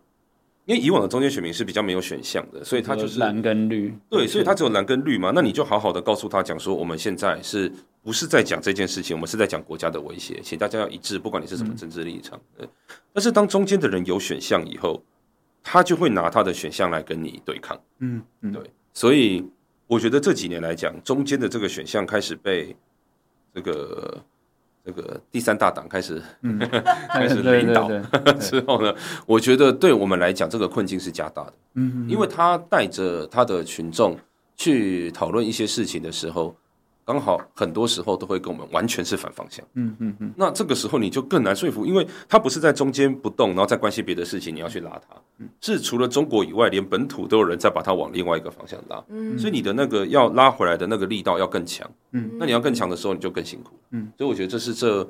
[0.65, 3.93] 因为以往的中间选民是比较没有选项的，所以他就是蓝跟绿。
[4.09, 5.31] 对，所以他只有蓝跟绿嘛。
[5.33, 7.71] 那你就好好的告诉他讲说，我们现在是
[8.03, 9.15] 不是在讲这件事情？
[9.15, 12.39] 我们是在讲国家的威胁，请大家要一致，不管你是什么政治立场。
[12.57, 12.67] 对。
[13.13, 15.01] 但是当中间的人有选项以后，
[15.63, 17.79] 他就会拿他的选项来跟你对抗。
[17.99, 18.61] 嗯嗯，对。
[18.93, 19.43] 所以
[19.87, 22.75] 我觉得这几年来讲，中间的这个选项开始被
[23.53, 24.23] 这个。
[24.87, 26.57] 这个第三大党开始、嗯、
[27.11, 27.89] 开始 领导
[28.39, 28.95] 之后呢，
[29.25, 31.53] 我觉得对我们来讲，这个困境是加大的。
[31.73, 34.17] 嗯，因为他带着他的群众
[34.55, 36.55] 去讨论一些事情的时候。
[37.07, 45.15] 刚好很多时候都会跟我们完全是反方向，嗯嗯嗯，那这个时候你就更难说服，因为他不是在中间不动，然后再关心别的事情，你要去拉他，
[45.61, 55.09] 是除了中国以外，连本土都有人在把他往另外一个方向拉，嗯，所以你的那个要拉回来的那个力道要更强，嗯，那你要更强的时候，你就更辛苦，嗯，所以我觉得这是这，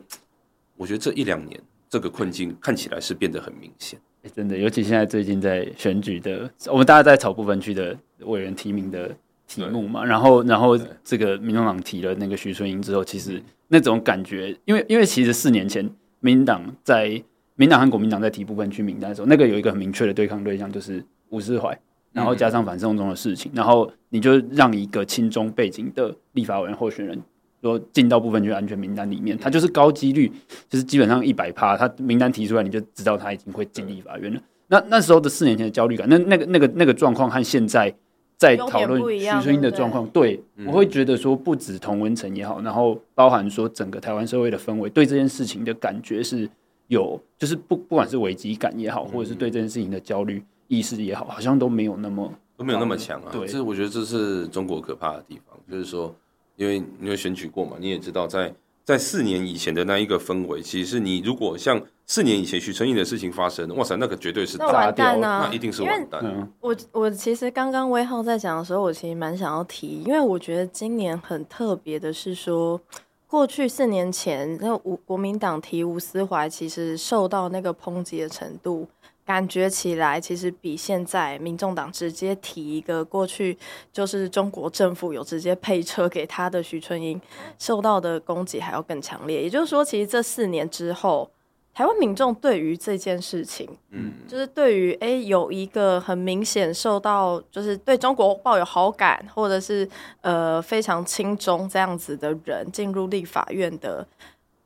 [0.76, 4.00] 我觉得这一两年这个困境看起来是变得很明显，
[4.36, 9.18] 真的，尤其现在最近在选举的，我们大家在炒部分区的委员提名的。
[9.48, 17.24] 题目嘛，然后，然后这个民众党提了那个徐春英之后，其实那种感觉，因为，因为其实四年前，民党在
[17.56, 21.80] 民党和国民党在提部分区名单的时候，那个有一个很明确的对抗对象，就是吴思怀，
[22.12, 27.20] 然后加上反送中的事情，然后你就让一个亲中背景的立法委员候选人
[27.62, 30.32] 说进到部分区安全名单里面，他就是高几率，
[30.70, 34.42] 就是基本上一百趴，他名单提出来你就知道他已经会进立法院了。
[34.68, 37.96] 那那时候的四年前的焦虑感，那那个那个那个状况和现在
[38.38, 46.50] 在讨论徐春英的状况，对，我会觉得说不止同文层也好，然后包含说整个台湾社会的氛围对这件事情的感觉是
[46.88, 53.30] 有，就是不不管是危机感也好，或者是对这件事情的焦虑意识也好，好像都没有那么都没有那么强啊。
[53.32, 56.16] 对，这我觉得这是中国可怕的地方，就是说。
[56.58, 58.52] 因为你有选举过嘛，你也知道在，
[58.88, 66.50] 在在四年以前的那一个氛围，其实你如果像四年以前许春英的事情发生，哇塞，那个绝对是炸掉，那一定是完蛋。
[66.62, 72.80] 我我其实刚刚威浩在讲的时候，我其实蛮想要提，因为我觉得今年很特别的是说，
[73.28, 78.88] 过去四年前那吴国民党提吴思怀，其实受到那个抨击的程度。
[79.28, 83.58] 感觉起来，其实比现在民众党直接提一个过去，
[83.92, 87.20] 就是中国政府有直接配车给他的徐春英，
[87.60, 89.44] 受到的攻击还要更强烈。
[89.44, 91.30] 也就是说，其实这四年之后，
[91.74, 99.86] 台湾民众对于这件事情，嗯，就是对于哎有一个很明显受到，就是对中国抱有好感，或者是
[100.22, 104.08] 呃非常亲中这样子的人进入立法院的。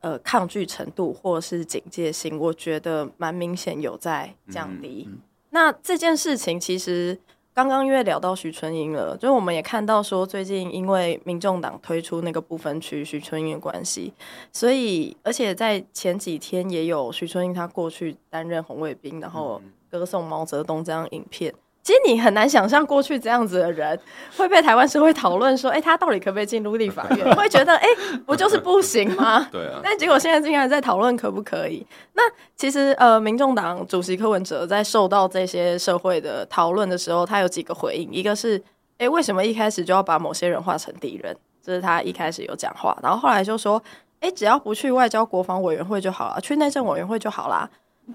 [0.01, 5.05] 呃，抗拒程度或是警戒性，我觉得蛮明显有在降低。
[5.07, 5.19] 嗯嗯、
[5.51, 7.19] 那这件事情其实
[7.53, 14.11] 刚刚因为聊到徐春英了，就是我们也看到说，最近因为民众党推出那个不分区徐春英的关系，
[14.51, 21.53] 所以而且在前几天也有徐春英他过去担任红卫兵，然后歌颂毛泽东这样影片。
[21.83, 23.99] 其实你很难想象过去这样子的人
[24.37, 27.25] 会被台湾社会讨论说，哎、欸，他到底可不可以进入立法院？
[27.35, 29.47] 会觉得，哎、欸，不就是不行吗？
[29.51, 29.79] 对啊。
[29.83, 31.83] 但结果现在竟然在讨论可不可以？
[32.13, 32.21] 那
[32.55, 38.11] 其实，呃，民众党主席柯文哲在受到这些社会的讨论的时候，他有几个回应。
[38.11, 38.57] 一个是，
[38.99, 41.35] 哎、欸，为什么一开始就要把某些人化成敌人？
[41.63, 43.81] 这是他一开始有讲话，然后后来就说，
[44.19, 47.67] 哎、欸，只要不去外交国防委员会就好了，去内政委员会就好啦。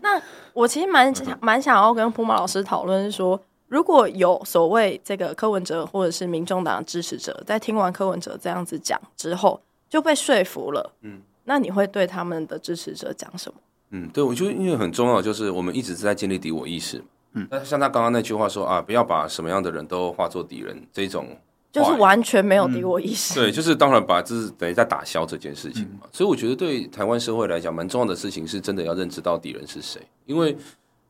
[0.02, 3.40] 那我其实蛮蛮想要跟普马老师讨论说。
[3.68, 13.58] 如果有所谓这个柯文哲或者是民众党的支持者，在听完柯文哲这样子讲之后就被说服了，嗯，那你会对他们的支持者讲什么？
[13.90, 17.02] 嗯，对，我觉得因为很重要，就是我们一直在建立敌我意识，
[17.32, 21.36] 嗯，那像他刚刚那句话说啊，不要把什么样的人都化作敌人，这种
[21.72, 30.56] 就是完全没有敌我意识，嗯，对，就是当然把这是等于在打消这件事情嘛，嗯，所以我觉得对台湾社会来讲，蛮重要的事情是真的要认知到敌人是谁，因为。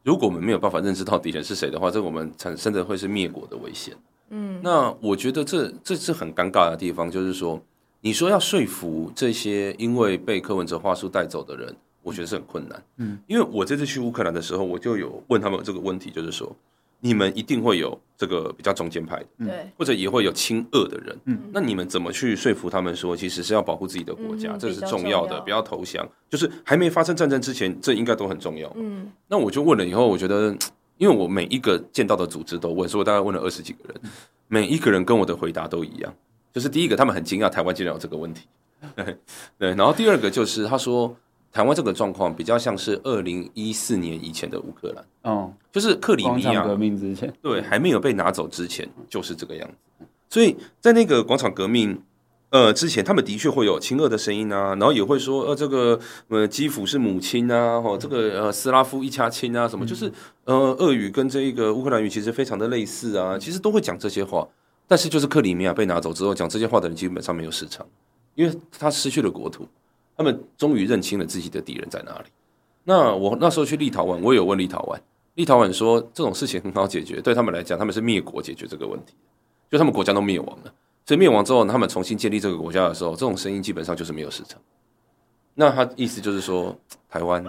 [0.06, 3.92] 如果我们没有办法认识到敌人是谁的话，这我们产生的会是灭国的危险。
[4.30, 7.60] 嗯，那我觉得这这是很尴尬的地方，就是说，
[8.02, 12.80] 你说要说服这些因为被柯文哲话术带走的人，我觉得是很困难。
[12.98, 16.54] 嗯，因为我这次去乌克兰的时候，我就有问他们这个问题，就是说。
[17.00, 28.72] 你们一定会有这个比较中间派的，对，或者也会有亲恶的人，嗯，那你们怎么去说服他们说，其实是要保护自己的国家，嗯、这是重要的，不要投降，就是还没发生战争之前，这应该都很重要。
[28.76, 30.56] 嗯，那我就问了以后，我觉得，
[30.96, 34.00] 因为我每一个见到的组织都问，所以我大概问了二十几个人，
[34.48, 36.14] 每一个人跟我的回答都一样，
[36.52, 38.46] 就是第一个，他们很惊讶台湾竟然有这个问题，
[39.58, 41.14] 对，然后第二个就是他说。
[41.56, 50.04] 台湾这个状况比较像是二零一四年以前的乌克兰，哦，就是克里米亚革命之前，对，还没有被拿走之前就是这个样子。
[50.28, 51.98] 所以在那个广场革命，
[52.50, 60.12] 呃，之前他们的确会有亲俄的声音啊，然后也会说，呃，这个呃基辅是母亲啊，或这个呃斯拉夫一家亲啊，什么，就是
[60.44, 64.46] 呃俄语跟这一个乌克兰语其实非常的类似啊，其实都会讲这些话。
[64.86, 67.86] 但是就是克里米亚被拿走之后，讲这些话的人基本上没有市场，
[68.34, 69.66] 因为他失去了国土。
[70.16, 72.30] 他们终于认清了自己的敌人在哪里。
[72.84, 74.96] 那我那时候去立陶宛，我也有问立陶宛，
[75.34, 79.12] 立陶宛说这种事情很好解决，对他们来讲，他们是灭国解决这个问题，
[79.68, 80.72] 就他们国家都灭亡了，
[81.04, 84.60] 所以灭亡之后，他们重新建立这个国家的时候，这种声音基本上就是没有市场。
[85.54, 86.78] 那他意思就是说，
[87.10, 87.44] 台湾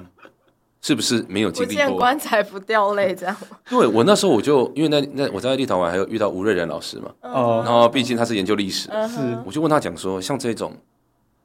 [0.81, 1.83] 是不是没有经历过？
[1.85, 3.37] 不见棺材不掉泪这样。
[3.69, 10.73] 对，我那时候我就因为那那我在立陶宛还有遇到吴瑞仁老师嘛，哦，然后毕竟他是研究历史，是，我就问他讲说，像这种。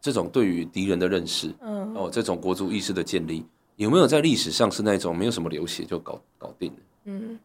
[0.02, 6.78] 这种对于敌人的认识，嗯，哦，这种国族意识的建立，有没有在历史上是那种没有什么流血就搞搞定了？
[7.04, 7.38] 嗯，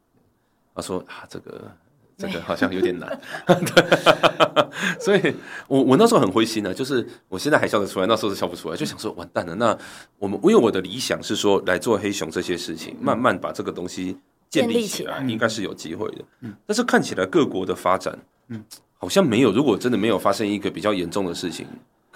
[0.73, 1.71] 他说啊，这个
[2.17, 3.07] 这个好像有点难，
[3.45, 5.35] 对，所以
[5.67, 9.53] 我我那时候很灰心呢，就是我现在还笑得出来，那时候是笑不出来，就想说完蛋了。
[9.53, 9.77] 那
[10.17, 14.17] 我们因为我的理想是说来做黑熊这些事情，慢慢把这个东西
[14.49, 16.25] 建立起来，应该是有机会的。
[16.41, 18.65] 嗯，但是看起来各国的发展，嗯，
[18.97, 19.51] 好像没有。
[19.51, 21.67] 如果真的没有发生一个比较严重的事情。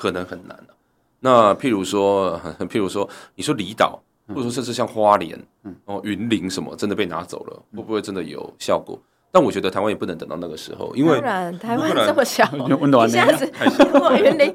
[0.02, 0.74] 可能很难、啊、
[1.20, 5.40] 那譬如说， 譬如说，你说离岛，或者说甚至像花莲、
[5.86, 9.00] 哦云林什么，真的被拿走了，会不会真的有效果？
[9.32, 12.44] 但我觉得台湾也不能等到那个时候，因为台湾这么小，
[13.06, 13.46] 一下子
[14.26, 14.52] 云林。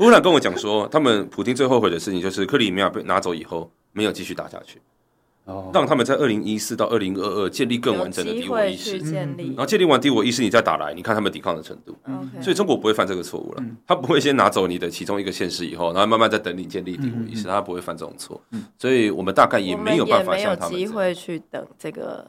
[0.00, 4.78] 乌克兰跟我讲说，他们普京最后悔的事情就是克里米亚被拿走以后，没有继续打下去。
[5.72, 11.96] 让他们在二零一四到二零二二建立更完整的敌我意识，然后建立完敌我意识，你再打来，你看他们抵抗的程度。
[12.40, 18.40] 所以中国不会犯这个错误了，他不会先拿走你的其中一个县市以后，然后慢慢再等你建立敌我意识，他不会犯这种错。
[18.78, 22.26] 所以我们大概也没有办法像他们机会去等这个。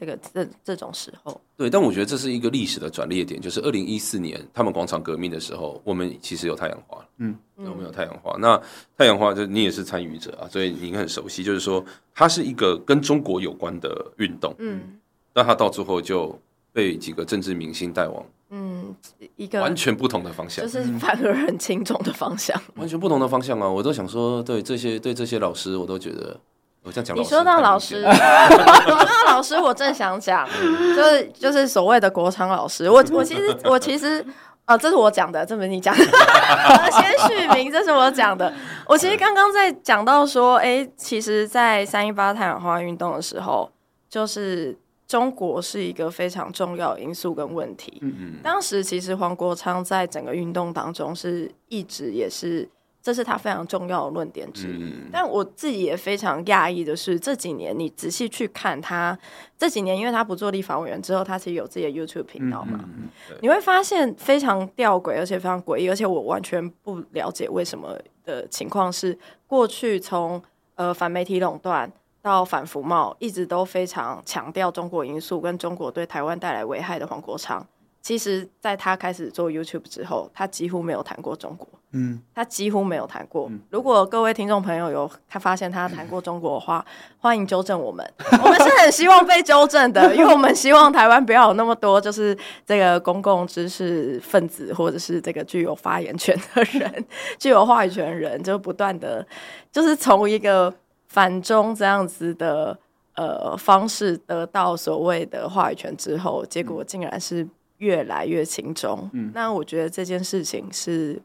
[0.00, 8.34] 这个这这种时候，对，但我觉得这是一个历史的转捩点，就是二零一四年他们广场革命的时候，我们其实有太阳花，嗯，我们有太阳花。
[8.38, 8.58] 那
[8.96, 11.84] 太阳花，就你也是参与者啊，所以你应该很熟悉，就是说
[12.14, 14.98] 它是一个跟中国有关的运动，嗯，
[15.34, 16.34] 但它到最后就
[16.72, 18.96] 被几个政治明星带往，嗯，
[19.36, 23.68] 一个完全不同的方向，就是反而很轻重的方向，完全不同的方向啊！
[23.68, 26.40] 我都想说，对这些对这些老师，我都觉得。
[26.82, 30.48] 我这样讲，你说到老师， 说到老师，我正想讲，
[30.96, 32.88] 就是就是所谓的国昌老师。
[32.88, 34.24] 我我其实我其实
[34.64, 36.04] 啊，这是我讲的，这不是你讲的。
[36.92, 38.52] 先续名，这是我讲的。
[38.86, 43.70] 我其实刚刚在讲到说，哎、欸，其实，在三一八太阳花运动的时候，
[44.08, 44.74] 就是
[45.06, 47.98] 中国是一个非常重要的因素跟问题。
[48.00, 48.34] 嗯嗯。
[48.42, 52.68] 当时其实黄国昌在整个运动当中是一直也是。
[53.02, 59.18] 这是他非常重要的论点之一，嗯、但我自己也非常讶异的是，这几年你仔细去看他
[59.56, 70.42] 这几年，因为他不做立法委员之后，他其实有自己的 YouTube 频道嘛，嗯嗯、你会发现非常吊诡，而且非常诡异，而且我完全不了解为什么的情况是，过去从
[70.74, 71.90] 呃反媒体垄断
[72.20, 77.66] 到反服贸，一直都非常强调中国因素跟中国对台湾带来危害的黄国昌。
[78.02, 81.66] 其实，在他开始做 YouTube 之后，他几乎没有谈过中国。
[81.92, 83.50] 嗯，他几乎没有谈过。
[83.70, 86.84] 如果各位听众朋友有他发现他谈过中国的话，
[87.18, 88.08] 欢迎纠正我们。
[88.42, 97.04] 我们是很希望被纠正的，因为我们希望台湾不要有那么多就是这个公共知识分子，或者是这个具有发言权的人、
[97.38, 99.26] 具有话语权的人，就不断的，
[99.72, 100.72] 就是从一个
[101.08, 102.78] 反中这样子的
[103.14, 107.48] 呃方式得到所谓的话语权之后，结果竟然是。
[107.80, 111.18] 越来越轻重，嗯，那我觉得这件事情是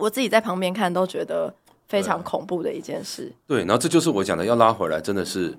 [0.00, 1.54] 我自己在旁边看都觉得
[1.86, 3.32] 非常恐怖的一件事。
[3.46, 5.56] 对，然后这就是我讲的，要拉回来真的是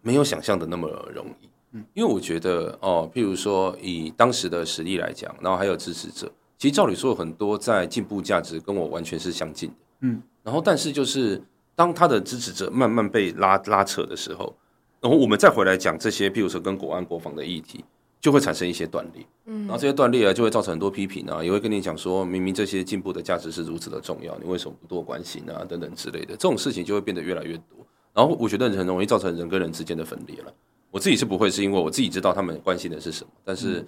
[0.00, 1.48] 没有想象的那么容易。
[1.72, 9.74] 嗯，因为我觉得哦，譬如说以当时的实力来讲，然后还有支持者，其实照理说很多在进步价值跟我完全是相近的。
[10.00, 11.42] 嗯，然后但是就是
[11.74, 14.54] 当他的支持者慢慢被拉拉扯的时候，
[15.00, 17.84] 然后我们再回来讲这些，譬如说跟国安国防的议题。
[18.22, 25.66] 就会产生一些断裂，嗯，然后这些断裂啊，就会造成很多批评啊，也会跟你讲说，明明这些进步的价值是如此的重要，你为什么不多关心啊？
[25.68, 27.84] 等等之类的，这种事情就会变得越来越多。
[28.14, 30.52] 然后我觉得很容易造成人跟人之间的分裂了。
[30.92, 33.84] 我自己是不会，是因为我自己知道他们关心的是什么，但是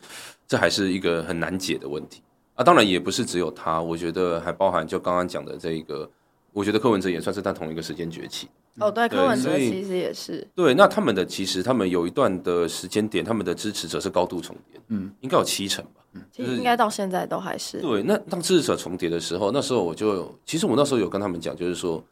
[0.49, 2.21] 这还是一个很难解的问题
[2.55, 2.65] 啊。
[2.65, 6.11] 当然也不是只有他，我觉得还包含就刚刚讲的这个，
[6.55, 8.49] 我觉得柯文哲也算是在同一个时间崛起。
[8.79, 10.73] 哦，对，柯文哲其实也是对。
[10.75, 17.81] 那他们的其实他们有一段的时间点，他们的支持者是高度重叠，嗯，应该有七成吧，嗯，其实应该到现在都还是。
[17.81, 22.03] 对，那当支持者重叠的时候，那时候我就其实我那时候有跟他们讲，就是说，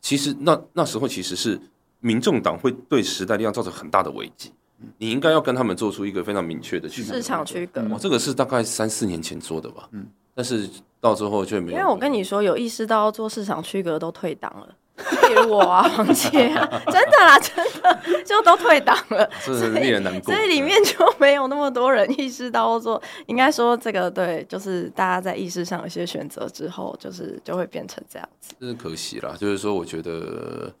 [0.00, 1.60] 其实那那时候其实是
[2.00, 4.52] 民众党会对时代力量造成很大的危机，
[4.98, 7.80] 你应该要跟他们做出一个非常明确的区市场区隔。
[7.82, 10.04] 哦，这个是大概三四年前做的吧，嗯，
[10.38, 10.70] 但是
[11.00, 11.78] 到最后却没有。
[11.78, 14.68] 因为我跟你说，有意识到做市场区隔都退党了。
[14.96, 20.32] 比如我啊，黄姐啊，真的啦，真的就都退党了， 这是令人难过。
[20.32, 28.54] 所以里面就没有那么多人意识到说，应该说这个对，就是大家在意识上有些选择之后，就是就会变成这样子。
[28.60, 30.72] 真是可惜啦，就是说，我觉得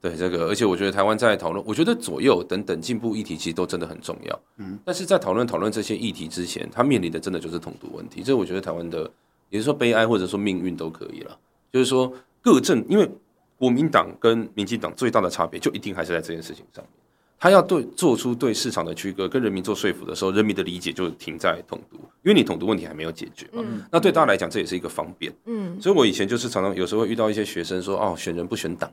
[0.00, 4.40] 对这个，而且我觉得台湾在讨论，我觉得左右等等进步议题其实都真的很重要。
[4.58, 8.22] 嗯，但是在讨论讨论这些议题之前，他面临的真的就是统独问题。
[8.22, 9.10] 这我觉得台湾的，
[9.50, 11.38] 也就是说悲哀或者说命运都可以了。
[11.72, 13.10] 就是说各政，因为。
[13.58, 16.92] 国民党跟民进党最大的差别，就一定还是在这件事情上面。
[17.38, 23.64] 他要对做出对市场的区隔，跟人民做说服的时候，人民的理解就停在统独，因为你统独问题还没有解决嘛。
[23.66, 25.32] 嗯、那对大家来讲，这也是一个方便。
[25.46, 28.92] 嗯，所以我以前就是常常有时候会遇到一些学生说：“哦，选人不选党。”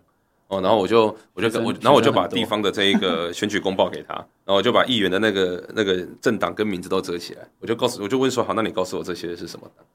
[0.55, 9.85] 哦，然后我就我就跟我，然后我就把地方的这一个 选举公报给他，然后我就把议员的那个那个政党跟名字都折起来，我就告诉我就问说：“好，那你告诉我这些是什么党？”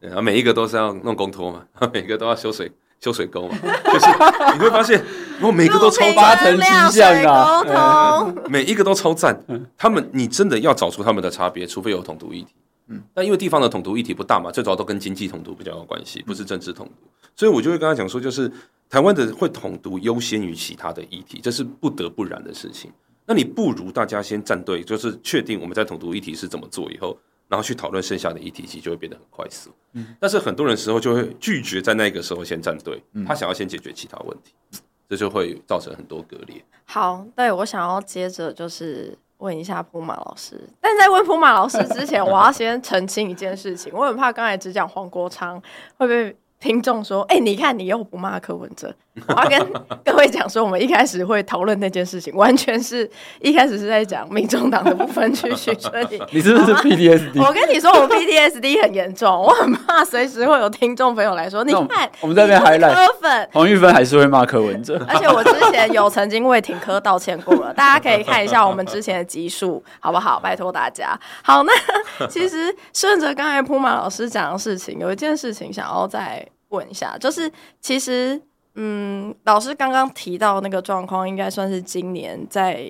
[0.00, 2.70] 然后每一个都是要弄公托嘛，每一个都要修水。
[3.02, 4.06] 修水沟嘛，就是
[4.52, 5.02] 你会发现，
[5.40, 9.42] 我，每个都超八成倾向啊，每一个都超赞。
[9.78, 12.48] 他们，你真的要找出他们的差别，除非有统独议题。
[12.90, 17.08] 嗯，但因为地方的统独议题不大嘛，最主要都跟经济统独比较有关系，不是政治统独。
[17.36, 18.50] 所以我就会跟他讲说，就是
[18.88, 22.92] 台湾的会统独优先于其他的议题，这是不得不然的事情。
[23.24, 27.16] 那你不如大家先站队，就是确定我们在统独议题是怎么做以后，
[27.48, 29.70] 然后去讨论剩下的议题，其实就会变得很快速。
[29.92, 36.62] 嗯，但是很多人时候就会拒绝在那个时候先站队，他想要先解决其他问题，这就会造成很多割裂。
[36.86, 45.60] 好，对，我想要接着就是问一下普马老师，但在问普马老师之前，我要先澄清一件事情，我很怕刚才只讲黄国昌
[45.98, 46.36] 会被。
[46.60, 48.94] 听众说：“哎、你看，你又不骂柯文哲。”
[49.28, 49.72] 我要跟
[50.04, 53.08] 各位讲说，我们一开始会讨论那件事情，完全是
[53.40, 56.22] 一开始是在讲民众党的部分去 去处理。
[56.32, 57.42] 你是不是 PTSD？
[57.44, 70.38] 我跟你说，我 PTSD 很严重，我很怕随时会有听众朋友来说：“你看，我们这边还赖柯粉，黄玉芬还是会骂柯文哲。”而且我之前有曾经为挺柯道歉过了，大家可以看一下我们之前的集数，好不好？
[70.40, 71.18] 拜托大家。
[71.42, 71.72] 好，那
[72.28, 76.46] 其实顺着刚才铺马老师讲的事情，有一件事情想要再。
[76.70, 77.50] 问一下，就是
[77.80, 78.40] 其实，
[78.82, 82.82] 嗯，老师刚刚提到那个状况，应该算是今年在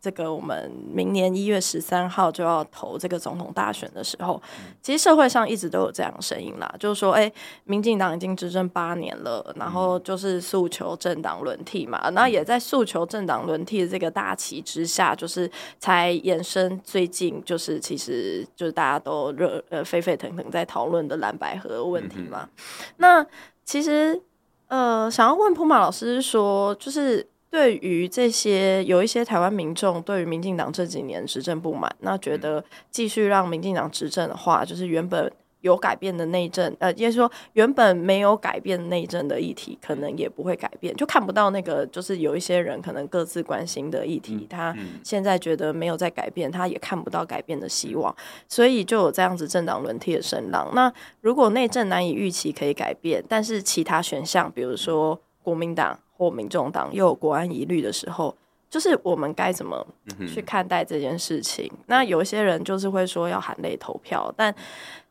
[0.00, 4.42] 这个我们明年一月十三号就要投这个总统大选的时候，
[4.82, 7.30] 其实社会上一直都有这样的声音啦，就是说，哎，
[7.62, 22.48] 民进党已经执政八年了，然后就是诉求政党轮替嘛，那也在诉求政党轮替的这个大旗之下，就是才延伸最近就是其实就是大家都热呃沸沸腾腾在讨论的蓝白合问题嘛，
[22.96, 23.24] 那
[23.64, 24.20] 其实
[24.68, 27.26] 呃想要问普马老师说，就是。
[27.48, 48.14] 对于这些有一些台湾民众对于民进党这几年执政不满，那觉得继续让民进党执政的话，就是原本有改变的内政，呃，也就是说原本没有改变内政的议题，可能也不会改变，就看不到那个就是有一些人可能各自关心的议题，他现在觉得没有在改变，他也看不到改变的希望，
[48.48, 50.70] 所以就有这样子政党轮替的声浪。
[50.74, 55.98] 那如果内政难以预期可以改变，但是其他选项，比如说国民党。
[56.18, 58.34] 或民众党又有国安疑虑的时候，
[58.70, 59.86] 就是我们该怎么
[60.26, 61.70] 去看待这件事情？
[61.70, 64.54] 嗯、那有一些人就是会说要含泪投票，但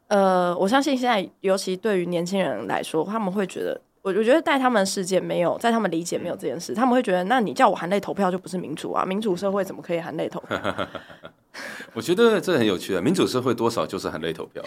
[0.08, 9.04] 呃，我相信现在尤其对于年轻人来说，他们会觉得，我我觉得在他们的世界没有，在他们理解没有这件事，他们会觉得，那你叫我含泪投票就不是民主啊？
[9.04, 10.62] 民主社会怎么可以含泪投票？
[11.94, 14.62] 我觉得这很有趣啊，民主社会多少就是含泪投票，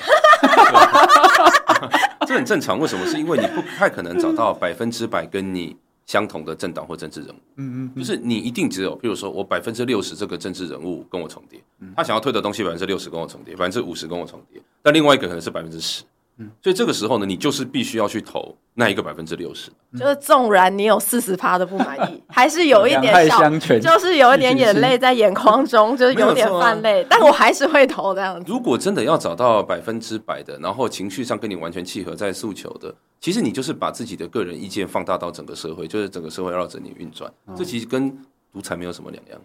[2.26, 2.78] 这很正常。
[2.80, 3.06] 为什么？
[3.06, 5.76] 是因为你不太可能找到百分之百跟你。
[6.08, 11.62] 相同的政党或政治人物，嗯嗯，就是你一定只有，比如说我百分之六十这个政治人物跟我重叠，
[11.94, 16.02] 他想要推的东西百分之六十跟我重叠，百分之五十跟我重叠，但另外一个可能是百分之十。
[16.40, 28.44] 嗯，所以这个时候呢，你就是必须要去投那一个百分之六十，就是纵然你有四十趴的不满意， 还是有一点小，就是有一点眼泪在眼眶中，就是有点泛泪， 但我还是会投这样子。
[28.48, 38.16] 如果真的要找到百分之百的，然后情绪上跟你完全契合在诉求的，其实你就是把自己的个人意见放大到整个社会，就是整个社会绕着你运转，这其实跟
[38.52, 39.40] 独裁没有什么两样。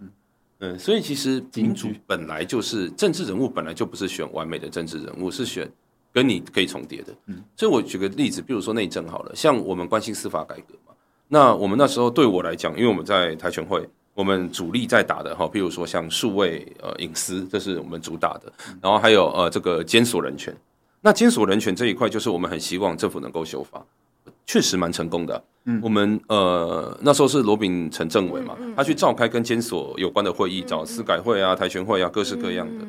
[0.60, 5.68] 嗯，所以其实民主本来就是政治人物本来就不是选完美的政治人物，是选。
[6.14, 10.94] 跟你可以重叠的，嗯，所以我举个例子，比如说内政好了，像我们关心司法改革嘛，
[11.28, 20.56] 那我们那时候对我来讲，因为我们在台全会，我们主力在打的哈，譬如说像数位呃隐私，这是我们主打的，然后还有呃这个监所人权，
[21.02, 23.84] 那监所人权这一块，就是我们很希望政府能够修法，
[24.46, 32.86] 确实蛮成功的，嗯，我们呃那时候是罗秉成政委嘛，他去召开跟监所有关的会议，找司改会啊、台全会啊，各式各样的。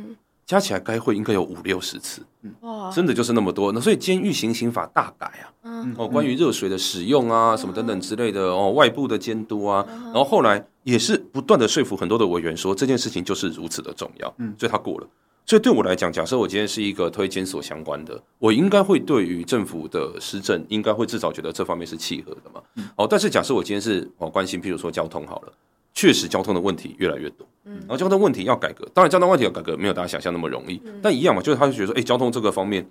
[0.46, 2.22] 加起来该会应该有五六十次，
[2.60, 3.72] 哇，真的就是那么多。
[3.72, 15.06] 那所以监狱行刑法大改啊，嗯，哦，关于热水的使用啊，什么等等之类的哦，外部的监督啊，然后后来也是不断的说服很多的委员说这件事情就是如此的重要，嗯，所以他过了。
[15.46, 22.62] 所以对我来讲，假设我今天是一个推监所相关的，我应该会对于政府的施政，应该会至少觉得这方面是契合的嘛，
[22.96, 25.52] 哦，但是假设我今天是哦关心，譬如说交通好了。
[25.94, 27.46] 确实，交通的问题越来越多。
[27.64, 30.82] 嗯，然后交通问题要改革，当然交通问题要改革没有大家想象那么容易。
[31.00, 32.84] 但一样嘛，就是他就觉得说，哎，交通这个方面，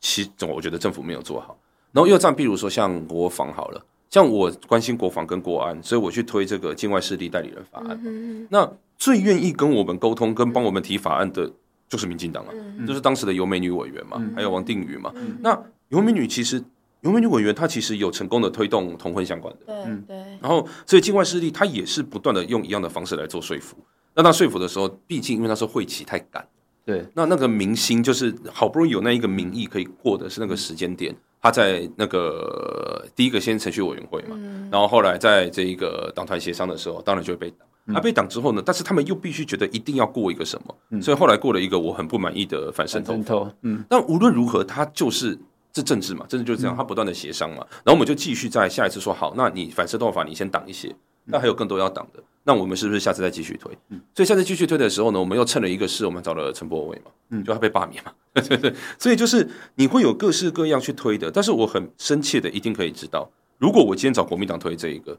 [0.00, 1.56] 其实我觉得政府没有做好。
[1.92, 8.46] 然后又这样，比如说像国防好了，像我关心国防跟国安，所以我去推这个境外势力代理人法案。
[8.50, 11.50] 那最愿意跟我们沟通、跟帮我们提法案的，
[11.88, 12.52] 就是民进党啊，
[12.86, 15.12] 就是当时的游美女委员嘛，还有王定宇嘛。
[15.40, 16.62] 那游美女其实。
[17.02, 20.16] 游美女委员，她其实有成功的推动同婚相关的，对对。
[20.40, 23.76] 然后，所以境外势力他也是不断的用一样的方式来做说服。
[24.14, 26.46] 那他说服的时候，毕竟因为那时候会期太赶，
[26.84, 27.04] 对。
[27.14, 37.66] 那那个明星就是好不容易有那一个民意可以过的是那个时间点，他在那个第一个先程序委员会嘛，嗯然后后来在这一个党团协商的时候，当然就会被挡。
[37.92, 43.50] 他被挡之后呢，但是他们又必须觉得一定要过一个什么，所以后来过了一个我很不满意的反渗透。
[43.62, 43.84] 嗯。
[43.88, 45.38] 但无论如何，他就是。
[45.72, 50.94] 这政治嘛，政治就是这样，他不断的协商嘛，然后我们就继续在下一次说好，那你反渗透法你先挡一些，
[51.24, 52.22] 那还有更多要挡的。
[52.44, 53.72] 那我们是不是下次再继续推？
[53.88, 58.74] 嗯，所以下次继续推的时候呢，我们又趁了一个事，我们找了陈柏伟嘛，嗯，就他被罢免嘛，对对对。
[58.98, 65.16] 所以就是你会有各式各样去推的，但是我很深切的一定可以知道，如果我今天找国民党推这一个，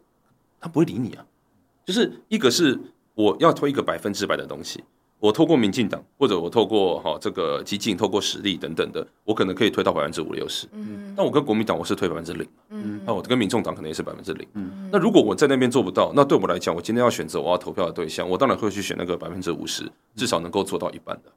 [0.60, 1.26] 他不会理你啊。
[1.86, 2.78] 就是一个是
[3.16, 4.84] 我要推一个百分之百的东西。
[5.24, 10.68] 我透过民进党，或者我透过哈这个激进，透过实力等等的，我可能可以推到百分之五六十。
[10.74, 12.46] 嗯，但我跟国民党我是推百分之零。
[12.72, 14.46] 嗯，那我跟民众党可能也是百分之零。
[14.56, 21.32] 嗯，那如果我在那边做不到，那对我来讲，我今天要选择我要投票的对象，我当然会去选那个百分之五十，至少能够做到一半的。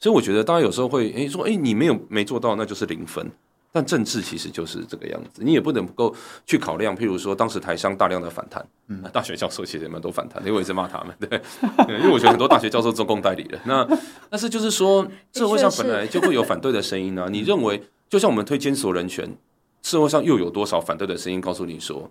[0.00, 3.30] 所以我觉得大家有时候会诶说，诶你没有没做到，那就是零分。
[3.70, 6.14] 但政治其实就是这个样子，你也不能够
[6.46, 6.96] 去考量。
[6.96, 11.40] 譬如说，当时台商大量的反弹，嗯，大学教授其实也蛮多反弹，因为我一直骂他们，对，
[11.88, 13.60] 因为我觉得很多大学教授中共代理人。
[13.66, 13.86] 那
[14.30, 17.28] 但是就是说，社会上本来就会有反对的声音呢、啊。
[17.30, 19.36] 你认为，就像我们推监所人权，
[19.82, 22.10] 社会上又有多少反对的声音告诉你说？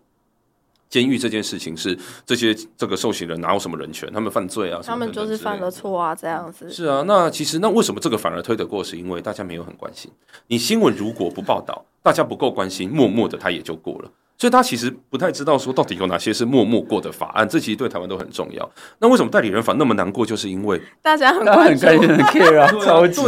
[0.90, 4.10] 监狱这件事情是这些这个受刑人哪有什么人权？
[4.14, 6.70] 他们犯罪啊，他们就是犯了错啊，这样子。
[6.72, 8.84] 是啊，那其实那为什么这个反而推得过？
[8.84, 10.10] 是因为大家没有很关心。
[10.48, 14.10] 你新闻如果不报道，大家不够关心，默默的他也就过了。
[14.38, 18.70] 所以他其实不太知道说到底有哪些是默默过的法案，这其实对台湾都很重要。
[19.00, 20.24] 那为什么代理人法那么难过？
[20.26, 22.68] 就是因为大家很关心，很 care 啊，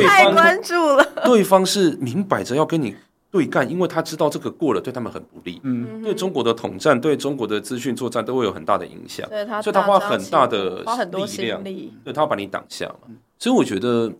[0.07, 1.03] 太关注了。
[1.25, 2.95] 对方是明摆着要跟你。
[3.31, 9.27] 对干，因为他知道这个过了对他们很不利，嗯，对中国的统战、对中国的资讯作战都会有很大的影响，
[9.61, 11.63] 所以他花很大的力量，
[12.03, 14.11] 对他要把你挡下嘛，所以我觉得。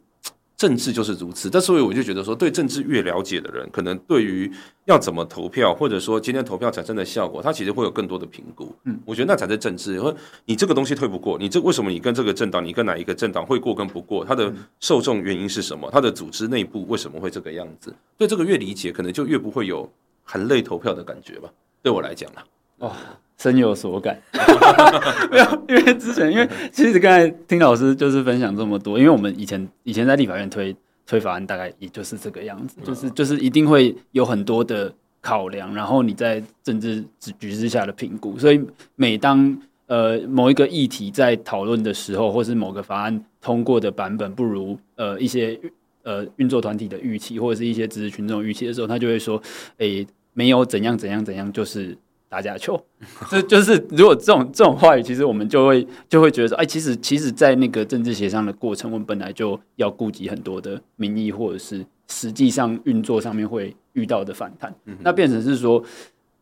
[0.60, 4.52] 政治就是如此，但所以我就觉得说，对政治越了解的人，可能对于
[4.84, 8.76] 要怎么投票，或者说今天投票产生的效果，他其实会有更多的评估。
[8.84, 9.98] 嗯，我觉得那才是政治。
[9.98, 14.26] 说你这个东西推不过，你这为什么你跟这个政党，你跟哪一个政党会过跟不过？
[14.26, 15.90] 他的受众原因是什么？
[15.94, 17.96] 他的组织内部为什么会这个样子？
[18.18, 19.90] 对这个越理解，可能就越不会有
[20.26, 21.50] 含泪投票的感觉吧。
[21.82, 22.44] 对我来讲啊，
[22.80, 22.92] 哇。
[23.40, 24.22] 深有所感，
[25.32, 30.76] 没有，因为之前，因为其实刚才听老师就是分享这么多，因为我们以前以前在立法院推
[31.08, 37.02] 推法案，大概也就是这个样子，就是就是一定会有很多的考量，然后你在政治
[37.40, 38.62] 局势下的评估，所以
[38.96, 45.58] 每当呃某一个议题在讨论的时候，或是某个法案通过的版本不如呃一些
[46.04, 49.42] 呃运作团体的预期，或者是一些支持群众预期的时候，他就会说，
[49.78, 51.98] 哎、欸，没有怎样怎样怎样，就是。
[52.30, 52.80] 打假球，
[53.30, 64.74] 这就是如果这种这种话语，其实我们就会就会觉得说，哎，其实其实，在那个政治协商的过程，我们本来就要顾及很多的民意，或者是实际上运作上面会遇到的反弹。
[65.00, 65.84] 那变成是说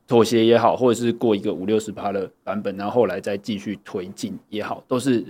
[0.05, 5.25] 妥协也好，或者是过一个五六十趴的版本，然后后来再继续推进也好，都是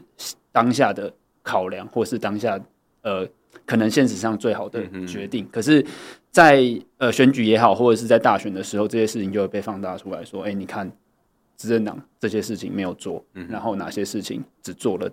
[0.52, 2.60] 当下的考量，或是当下
[3.04, 3.28] 呃。
[3.66, 5.82] 可能现实上最好的决定，可是
[6.32, 10.92] 在，在呃选举也好，或者是在大选的时候，这些事情就会被放大出来说：“哎、欸，你看
[11.58, 15.10] 执政党这些事情没有做，然后哪些事情只做了，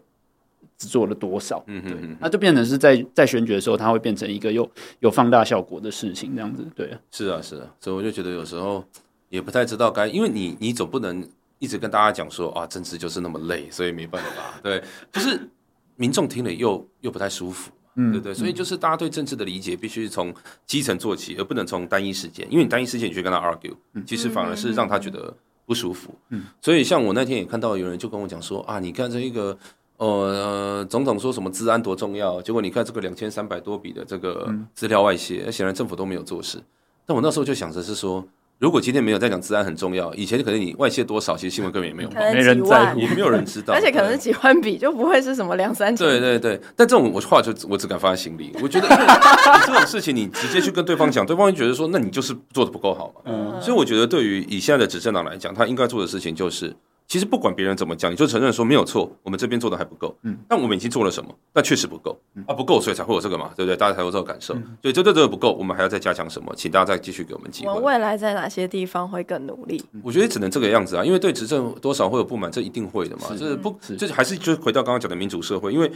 [0.76, 4.68] 只做了多少？”嗯对，那就变成是在在选举的时候，它会变成一个有
[5.00, 6.64] 有放大效果的事情，这样子。
[6.74, 8.84] 对，是啊，是啊，所以我就觉得有时候
[9.30, 11.26] 也不太知道该，因为你你总不能
[11.58, 14.60] 一直跟大家讲说啊，政治就是那么累，所以没办法。
[14.62, 15.48] 对，就是
[15.96, 17.70] 民众听了又又不太舒服。
[17.96, 20.34] 嗯，对对，所以就是大家对政治的理解必须从
[20.66, 23.74] 基层做起，而不能从单一事件，因为你单一事件你去跟他 argue，
[24.06, 25.34] 其实反而是让他觉得
[25.66, 26.14] 不舒服。
[26.30, 29.56] 嗯，所以像我那天也看到有人就跟我讲说啊，你看这一个
[29.98, 36.62] 呃总统说什么治安多重要，结果你看这个两千三百多笔的这个资料外泄，显然政府都没有做事。
[37.06, 38.26] 但我那时候就想着是说。
[38.58, 46.06] 如果今天没有在讲治安很重要，以前可能你外泄多少，其实新闻根本也没有，没人在乎，也没有人知道，而且可能是几万笔就不会是什么两三千。
[46.06, 48.52] 对对对，但这种我话就我只敢放在心里。
[48.62, 48.88] 我觉得
[49.66, 53.20] 这种事情你直接去跟对方讲，对方会觉得说，那你就是做的不够好嘛。
[53.24, 56.74] 嗯，所以我觉得对于以现在的执政党来讲，他应该做的事情就是。
[57.06, 60.16] 其实不管别人怎么讲，你就承认说没有错，我们这边做的还不够。
[60.22, 61.32] 嗯，但我们已经做了什么？
[61.52, 63.76] 但确实不够啊，不够，所以才会有这个嘛，对不对？
[63.76, 64.56] 大家才有这个感受。
[64.80, 66.52] 对，这这这个不够，我们还要再加强什么？
[66.56, 67.70] 请大家再继续给我们机会。
[67.70, 69.84] 我们未来在哪些地方会更努力？
[70.02, 73.28] 我觉得只能这个样子啊，因为对执政多少会有不满，这一定会的嘛。
[73.38, 75.90] 这不，这还是就回到刚刚讲的民主社会，因为。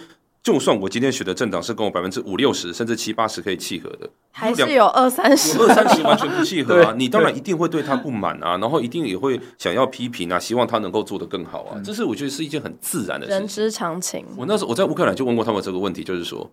[0.49, 6.95] 就算我今天选的政党是跟我百分之五六十甚至七八十可以契合的，还是有二三十，二三十完全不契合啊！
[6.97, 11.79] 你当然一定会对他不满啊，然后一定也会想要批评啊，希望他能够做得更好啊。
[11.85, 14.25] 这是我觉得是一件很自然的事情，人之常情。
[14.39, 16.51] 我那时候我在乌克兰就问过他们这个问题，就是说，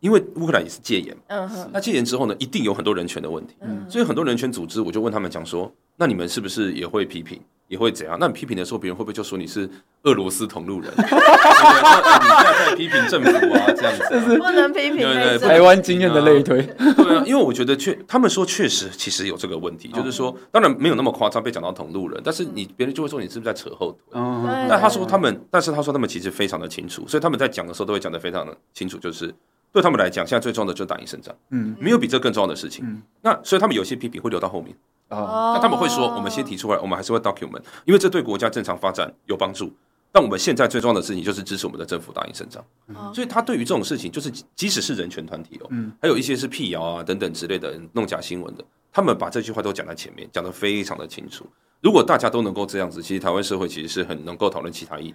[0.00, 7.38] 因为乌克兰也是戒严，嗯哼，那戒严之后呢，一定有很多人权的问题，嗯，所以很多人权组织我就问他们讲说，那你们是不是也会批评？
[7.68, 8.16] 也会怎样？
[8.20, 9.68] 那你批评的时候，别人会不会就说你是
[10.02, 10.92] 俄罗斯同路人？
[10.96, 14.98] 你在在批评政府啊，这样子、 啊、不能批评。
[14.98, 16.62] 对对，台湾经验的类推。
[16.96, 24.20] 对啊，因为我觉得确，他们说确实其实有这个问题，就是说，当然没有那么夸张被讲到同路人，但是你别人就会说你是不是在扯后腿？
[24.20, 24.66] 嗯。
[24.68, 29.34] 但他说他们，但是他说他们其实非常的清楚，所以他们在讲的时候都会讲得非常的清楚，就是
[29.72, 31.34] 对他们来讲，现在最重要的就是打赢胜仗。
[31.50, 31.74] 嗯。
[31.80, 32.84] 没有比这更重要的事情。
[32.86, 33.02] 嗯。
[33.22, 34.74] 那所以他们有些批评会留到后面。
[35.08, 39.72] 啊，那他们会说，我们先提出来，我们还是会 document，因为这对国家正常发展有帮助。
[40.12, 42.64] 但我们现在最重要的事情就是支持我们的政府打赢胜仗。
[43.12, 45.68] 所以他对于这种事情，就是即使是人权团体哦，
[46.00, 48.64] 还有一些是辟谣啊等等之类的弄假新闻的，
[48.96, 51.44] 他们把这句话都讲在前面，讲得非常的清楚。
[51.82, 55.14] 如果大家都能够这样子，其实台湾社会其实是很能够讨论其他议题，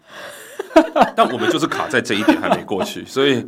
[1.17, 3.43] 但我们就是卡在这一点还没过去，所以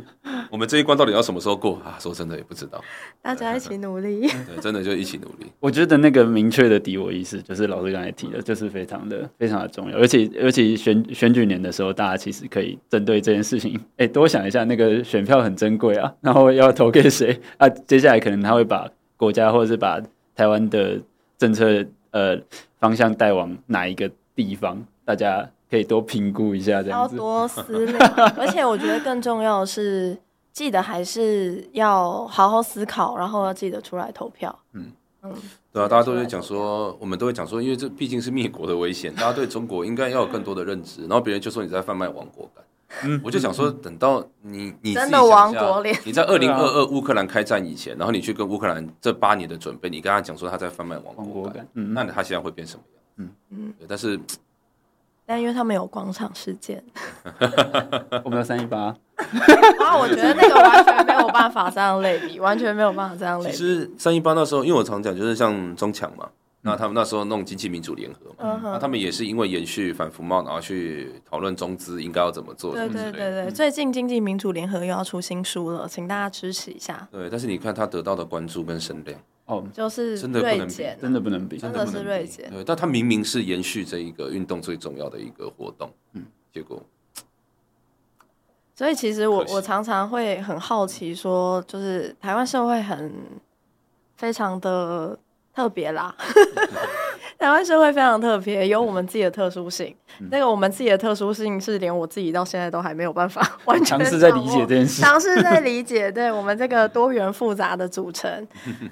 [0.50, 1.96] 我们这一关到底要什么时候过啊？
[2.00, 2.82] 说真的也不知道。
[3.22, 5.46] 大家一起努力，对，真的就一起努力。
[5.60, 9.96] 我觉得那个明确的敌我意识，就是老师刚才提的，就是非常的非常的重要。
[9.96, 17.68] 而且而且选选举年的时候，大家其实可以针对这件事情， 哎，多想一下，那个选票很珍贵啊，然后要投给谁啊？
[17.86, 20.02] 接下来可能他会把国家或者是把
[20.34, 21.00] 台湾的
[21.38, 21.84] 政策。
[22.14, 22.40] 呃，
[22.78, 24.80] 方向带往哪一个地方？
[25.04, 27.16] 大家可以多评估一下，这样子。
[27.16, 27.98] 要多思量，
[28.38, 30.16] 而且我觉得更重要的是，
[30.52, 34.56] 记得还是要好好思考，然后要记得出来投票。
[34.74, 34.92] 嗯
[35.24, 35.32] 嗯，
[35.72, 41.00] 对啊，大家都会讲说，我们都会讲说，因为这毕竟是灭国的危险，大家对中国应该要有更多的认知。
[41.00, 42.64] 然后别人就说你在贩卖亡国感。
[43.02, 51.48] 嗯，我就想说，等到你你真的亡国脸，你在二零二二乌克兰开战以前，然后你去跟乌克兰这八年的准备，你跟他讲说他在贩卖亡国。
[51.48, 53.02] 感，嗯，那他现在会变什么样？
[53.16, 53.30] 嗯。
[53.50, 54.18] 嗯，但是，
[55.26, 56.82] 但因为他们有广场事件，
[58.24, 63.56] 我们有三一八，啊，我觉得那个完全没有办法这样类比，完全没有办法这样类比。
[63.56, 66.28] 其实三一八那时候，因为我常讲，就是像中强嘛。
[66.66, 72.72] 那他们那时候弄经济民主联合嘛，那他们也是因为延续反服贸，然后去讨论中资应该要怎么做。
[72.72, 77.06] 对对对对，最近经济民主联合又要出新书了，请大家支持一下。
[77.12, 82.50] 对，但是你看他得到的关注跟声量，哦，就是真的不能比，真的不能比，真的是锐减。
[82.50, 86.82] 对，但他明明是延续这一个运动最重要的一个活动，嗯，结果。
[88.74, 93.12] 所以其实我我常常会很好奇，说就是台湾社会很
[94.16, 95.18] 非常的。
[95.54, 96.14] 特别啦，
[97.38, 99.94] 台湾社会非常特别，有我们自己的特殊性。
[100.30, 108.48] 那、嗯、个我们自己的特殊性是连我自己到现在都还没有办法 完全尝试在理解这件事，尝试在理解对我们这个多元复杂的组成。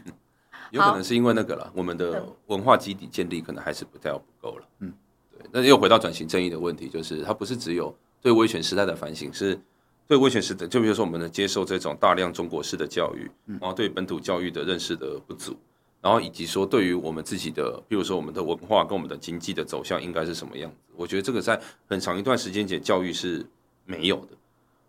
[0.70, 4.64] 有可能是因为那个了，我们的文化基底建立可能还是不太不够了。
[4.78, 4.92] 嗯，
[5.30, 5.46] 对。
[5.50, 9.60] 那又回到转型正义的问题，就是它不是只有对威权时代的反省，是
[10.06, 15.54] 对威权时代，就比如说我们的接受这种大量中国式的教育，然后对本土教育的认识的不足。
[16.02, 20.76] 然后以及说，对于我们自己的，比如说我们的文化跟我们的经济的走向应该是什么样子？
[20.96, 23.46] 我觉得这个在很长一段时间前教育是
[23.86, 24.36] 没有的。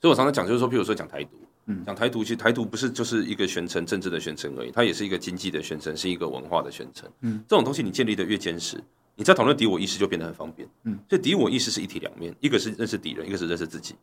[0.01, 1.37] 所以我常常讲，就是说，譬如说讲台独，
[1.67, 7.07] 嗯，讲台独，其实台独不是就是一个宣称政治的宣称而已，它也是一个经济的宣称，是一个文化的宣称。
[7.21, 8.83] 嗯，这种东西你建立的越坚实，
[9.15, 10.67] 你在讨论敌我意识就变得很方便。
[10.83, 13.93] 嗯，所以敌我意识是一体两面，一个是认识敌人，一个是认识自己。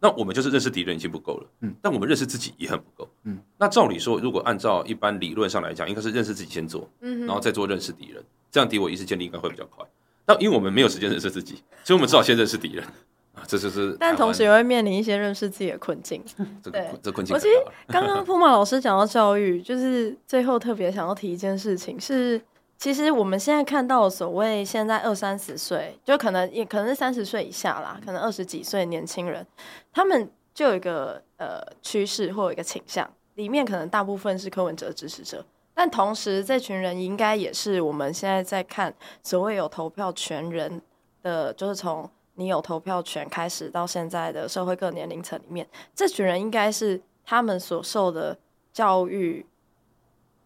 [0.00, 3.38] 那我们就是认识敌人已经不够了，嗯，但我们认识自己也很不够，嗯。
[3.58, 9.84] 那照理说，如果按照一般理论上来讲，应该是认识自己先做，嗯，然后再做认识敌人，这样敌我意识建立应该会比较快。
[10.24, 12.84] 但因为我们没有时间认识自己，所以我们只好先认识敌人
[13.34, 13.96] 啊，这就是。
[13.98, 16.22] 但同时也会面临一些认识自己的困境，
[16.62, 17.34] 这个这困境。
[17.34, 17.54] 我其实
[17.88, 22.40] 刚刚铺马老师讲到教育，就是最后特别想要提一件事情是。
[22.78, 29.44] 其实我们现在看到所谓现在二三十岁，就可能也可能是三十岁以下啦，可能二十几岁年轻人，
[29.92, 40.80] 他们就有一个呃趋势或有一个倾向，里面可能大部分是柯文哲支持者，但同时这群人应该也是我们现在在看所谓有投票权人
[41.20, 45.66] 的，就是从你有投票权开始到现在的社会各年龄层里面，
[45.96, 48.38] 这群人应该是他们所受的
[48.72, 49.44] 教育。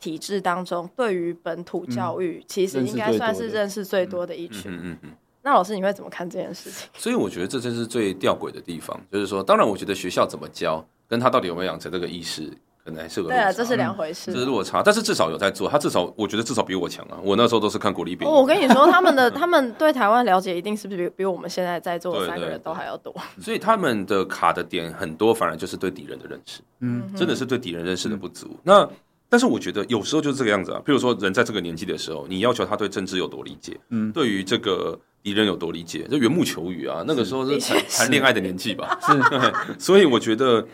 [0.02, 4.72] 体制当中，对于本土教育，嗯、其实应该算是认识最多的一群。
[4.72, 5.10] 嗯嗯，嗯，嗯
[5.44, 6.88] 那老师，你会怎么看这件事情？
[6.98, 12.50] 所以我觉得这真是最吊诡的地方，就是说，当然，我觉得学校怎么教，跟他到底有没有养成这个意识，
[12.84, 14.82] 可能还是个对啊，这是两回事，这是落差。
[14.84, 17.18] 但是至少有在做，他至少我觉得至少比我强啊。
[17.22, 18.28] 我那时候都是看国立编。
[18.30, 23.14] 我跟你 说，他们的他们对台湾了解，一定是比比我们现在在座的三个人都还要多。
[23.40, 28.46] 所以他们的卡的点很多，反而就是对敌人的认识，嗯，真的是对敌人认识的不足。
[28.52, 28.88] 嗯、那。
[29.32, 40.68] 但是我觉得有时候就是这个样子啊，譬如说人在这个年纪的时候，你要求他对政治有多理解，嗯，对于这个敌人有多理解，就缘木求鱼啊，那个时候是谈谈恋爱的年纪吧，是， 所以我觉得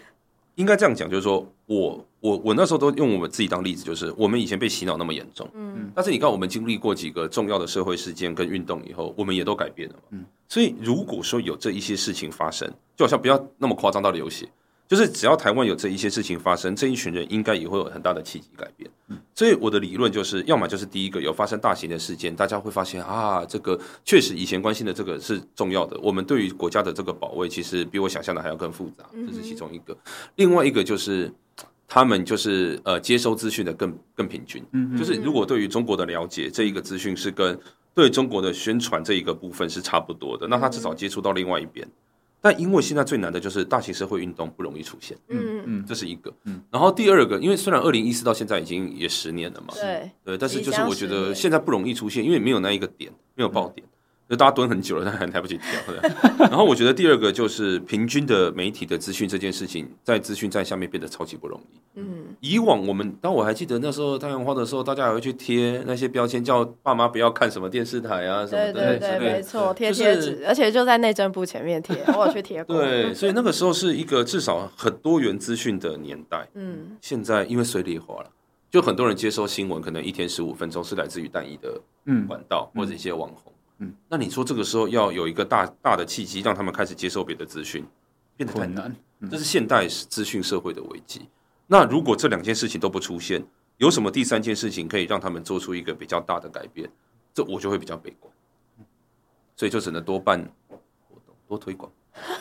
[0.57, 14.49] 应该这样讲，就是说我我我那时候都用我们自己当例子，就是我们以前被洗脑那么严重，嗯，但是你看我们经历过几个重要的社会事件跟运动以后，我们也都改变了嘛，嗯，所以如果说有这一些事情发生，就好像不要那么夸张到流血，
[14.89, 29.97] 就是只要台湾有这一些事情发生，这一群人应该也会有很大的契机改变，嗯，所以我的理论就是，要么就是第一个有发生大型的事件，大家会发现啊，这个确实以前关心的这个是重要的，我们对于国家的这个保卫其实比我想象的还要更复杂，这是其中一个，
[30.37, 31.33] 另外一个就是。
[31.91, 37.59] 他们就是呃接收资讯的更更平均，嗯，就是如果对于中国的了解这一个资讯是跟
[37.95, 41.89] 对中国的宣传这一个部分是差不多的，那他至少接触到另外一边。
[42.41, 46.63] 但因为现在最难的就是大型社会运动不容易出现，嗯嗯，这是一个，嗯。
[46.71, 53.87] 然后第二个，因为虽然二零一四到现在已经也十年了嘛，对对，但是就是我觉得现在不容易出现，因为没有那一个点，没有爆点。
[54.29, 55.95] 就大家蹲很久了，但还来不及跳。
[56.39, 61.79] 然后我觉得第二个就是平均的媒体的资讯这件事情，在资讯站下面变得超级不容易。
[61.95, 68.73] 嗯，以往我们，当我还记得那时候太阳花的时候，大家还会去贴那些标签，叫爸妈不要看什么电视台啊什么的。
[68.73, 72.77] 对对对，没错，贴贴纸，而且就在内政部前面贴，我有去贴过。
[72.77, 76.47] 对，所以那个时候是一个至少很多元资讯的年代。
[76.53, 78.31] 嗯，现在因为水里化了，
[78.71, 81.81] 就很多人接收新闻，可能一天十五分钟是来自于单一的
[82.29, 83.51] 管道或者一些网红。
[83.79, 87.87] 嗯，那你说这个时候要有一个大大的契机，让他们开始接受别的资讯，
[88.37, 88.95] 变得很难。
[89.31, 91.29] 这是现代资讯社会的危机。
[91.67, 93.45] 那如果这两件事情都不出现，
[93.77, 96.91] 有什么第三件事情可以让他们做出一个比较大的改变？
[97.33, 98.33] 这我就会比较悲观。
[99.57, 100.39] 所以就只能多办
[101.09, 101.91] 活动、多推广、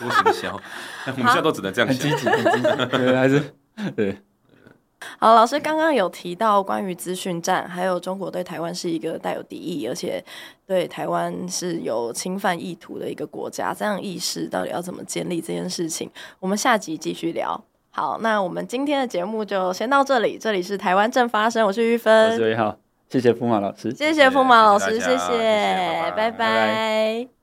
[0.00, 0.60] 多行销。
[1.06, 2.68] 我们现在都只能这样想，积极、很积极，
[3.14, 3.54] 还是
[3.96, 4.20] 对。
[5.18, 10.22] 好，老师刚刚有提到关于资讯战，还有中国对台湾是一个带有敌意，而且
[10.66, 16.10] 对台湾是有侵犯意图的一个国家，这样意识到底要怎么建立这件事情？
[16.40, 17.60] 我们下集继续聊。
[17.90, 20.38] 好，那我们今天的节目就先到这里。
[20.38, 22.76] 这里是台湾正发生，我是玉芬，我是魏浩，
[23.08, 26.30] 谢谢福马老师，谢谢福马老师，谢谢，谢谢，拜拜。
[26.30, 27.37] 拜拜。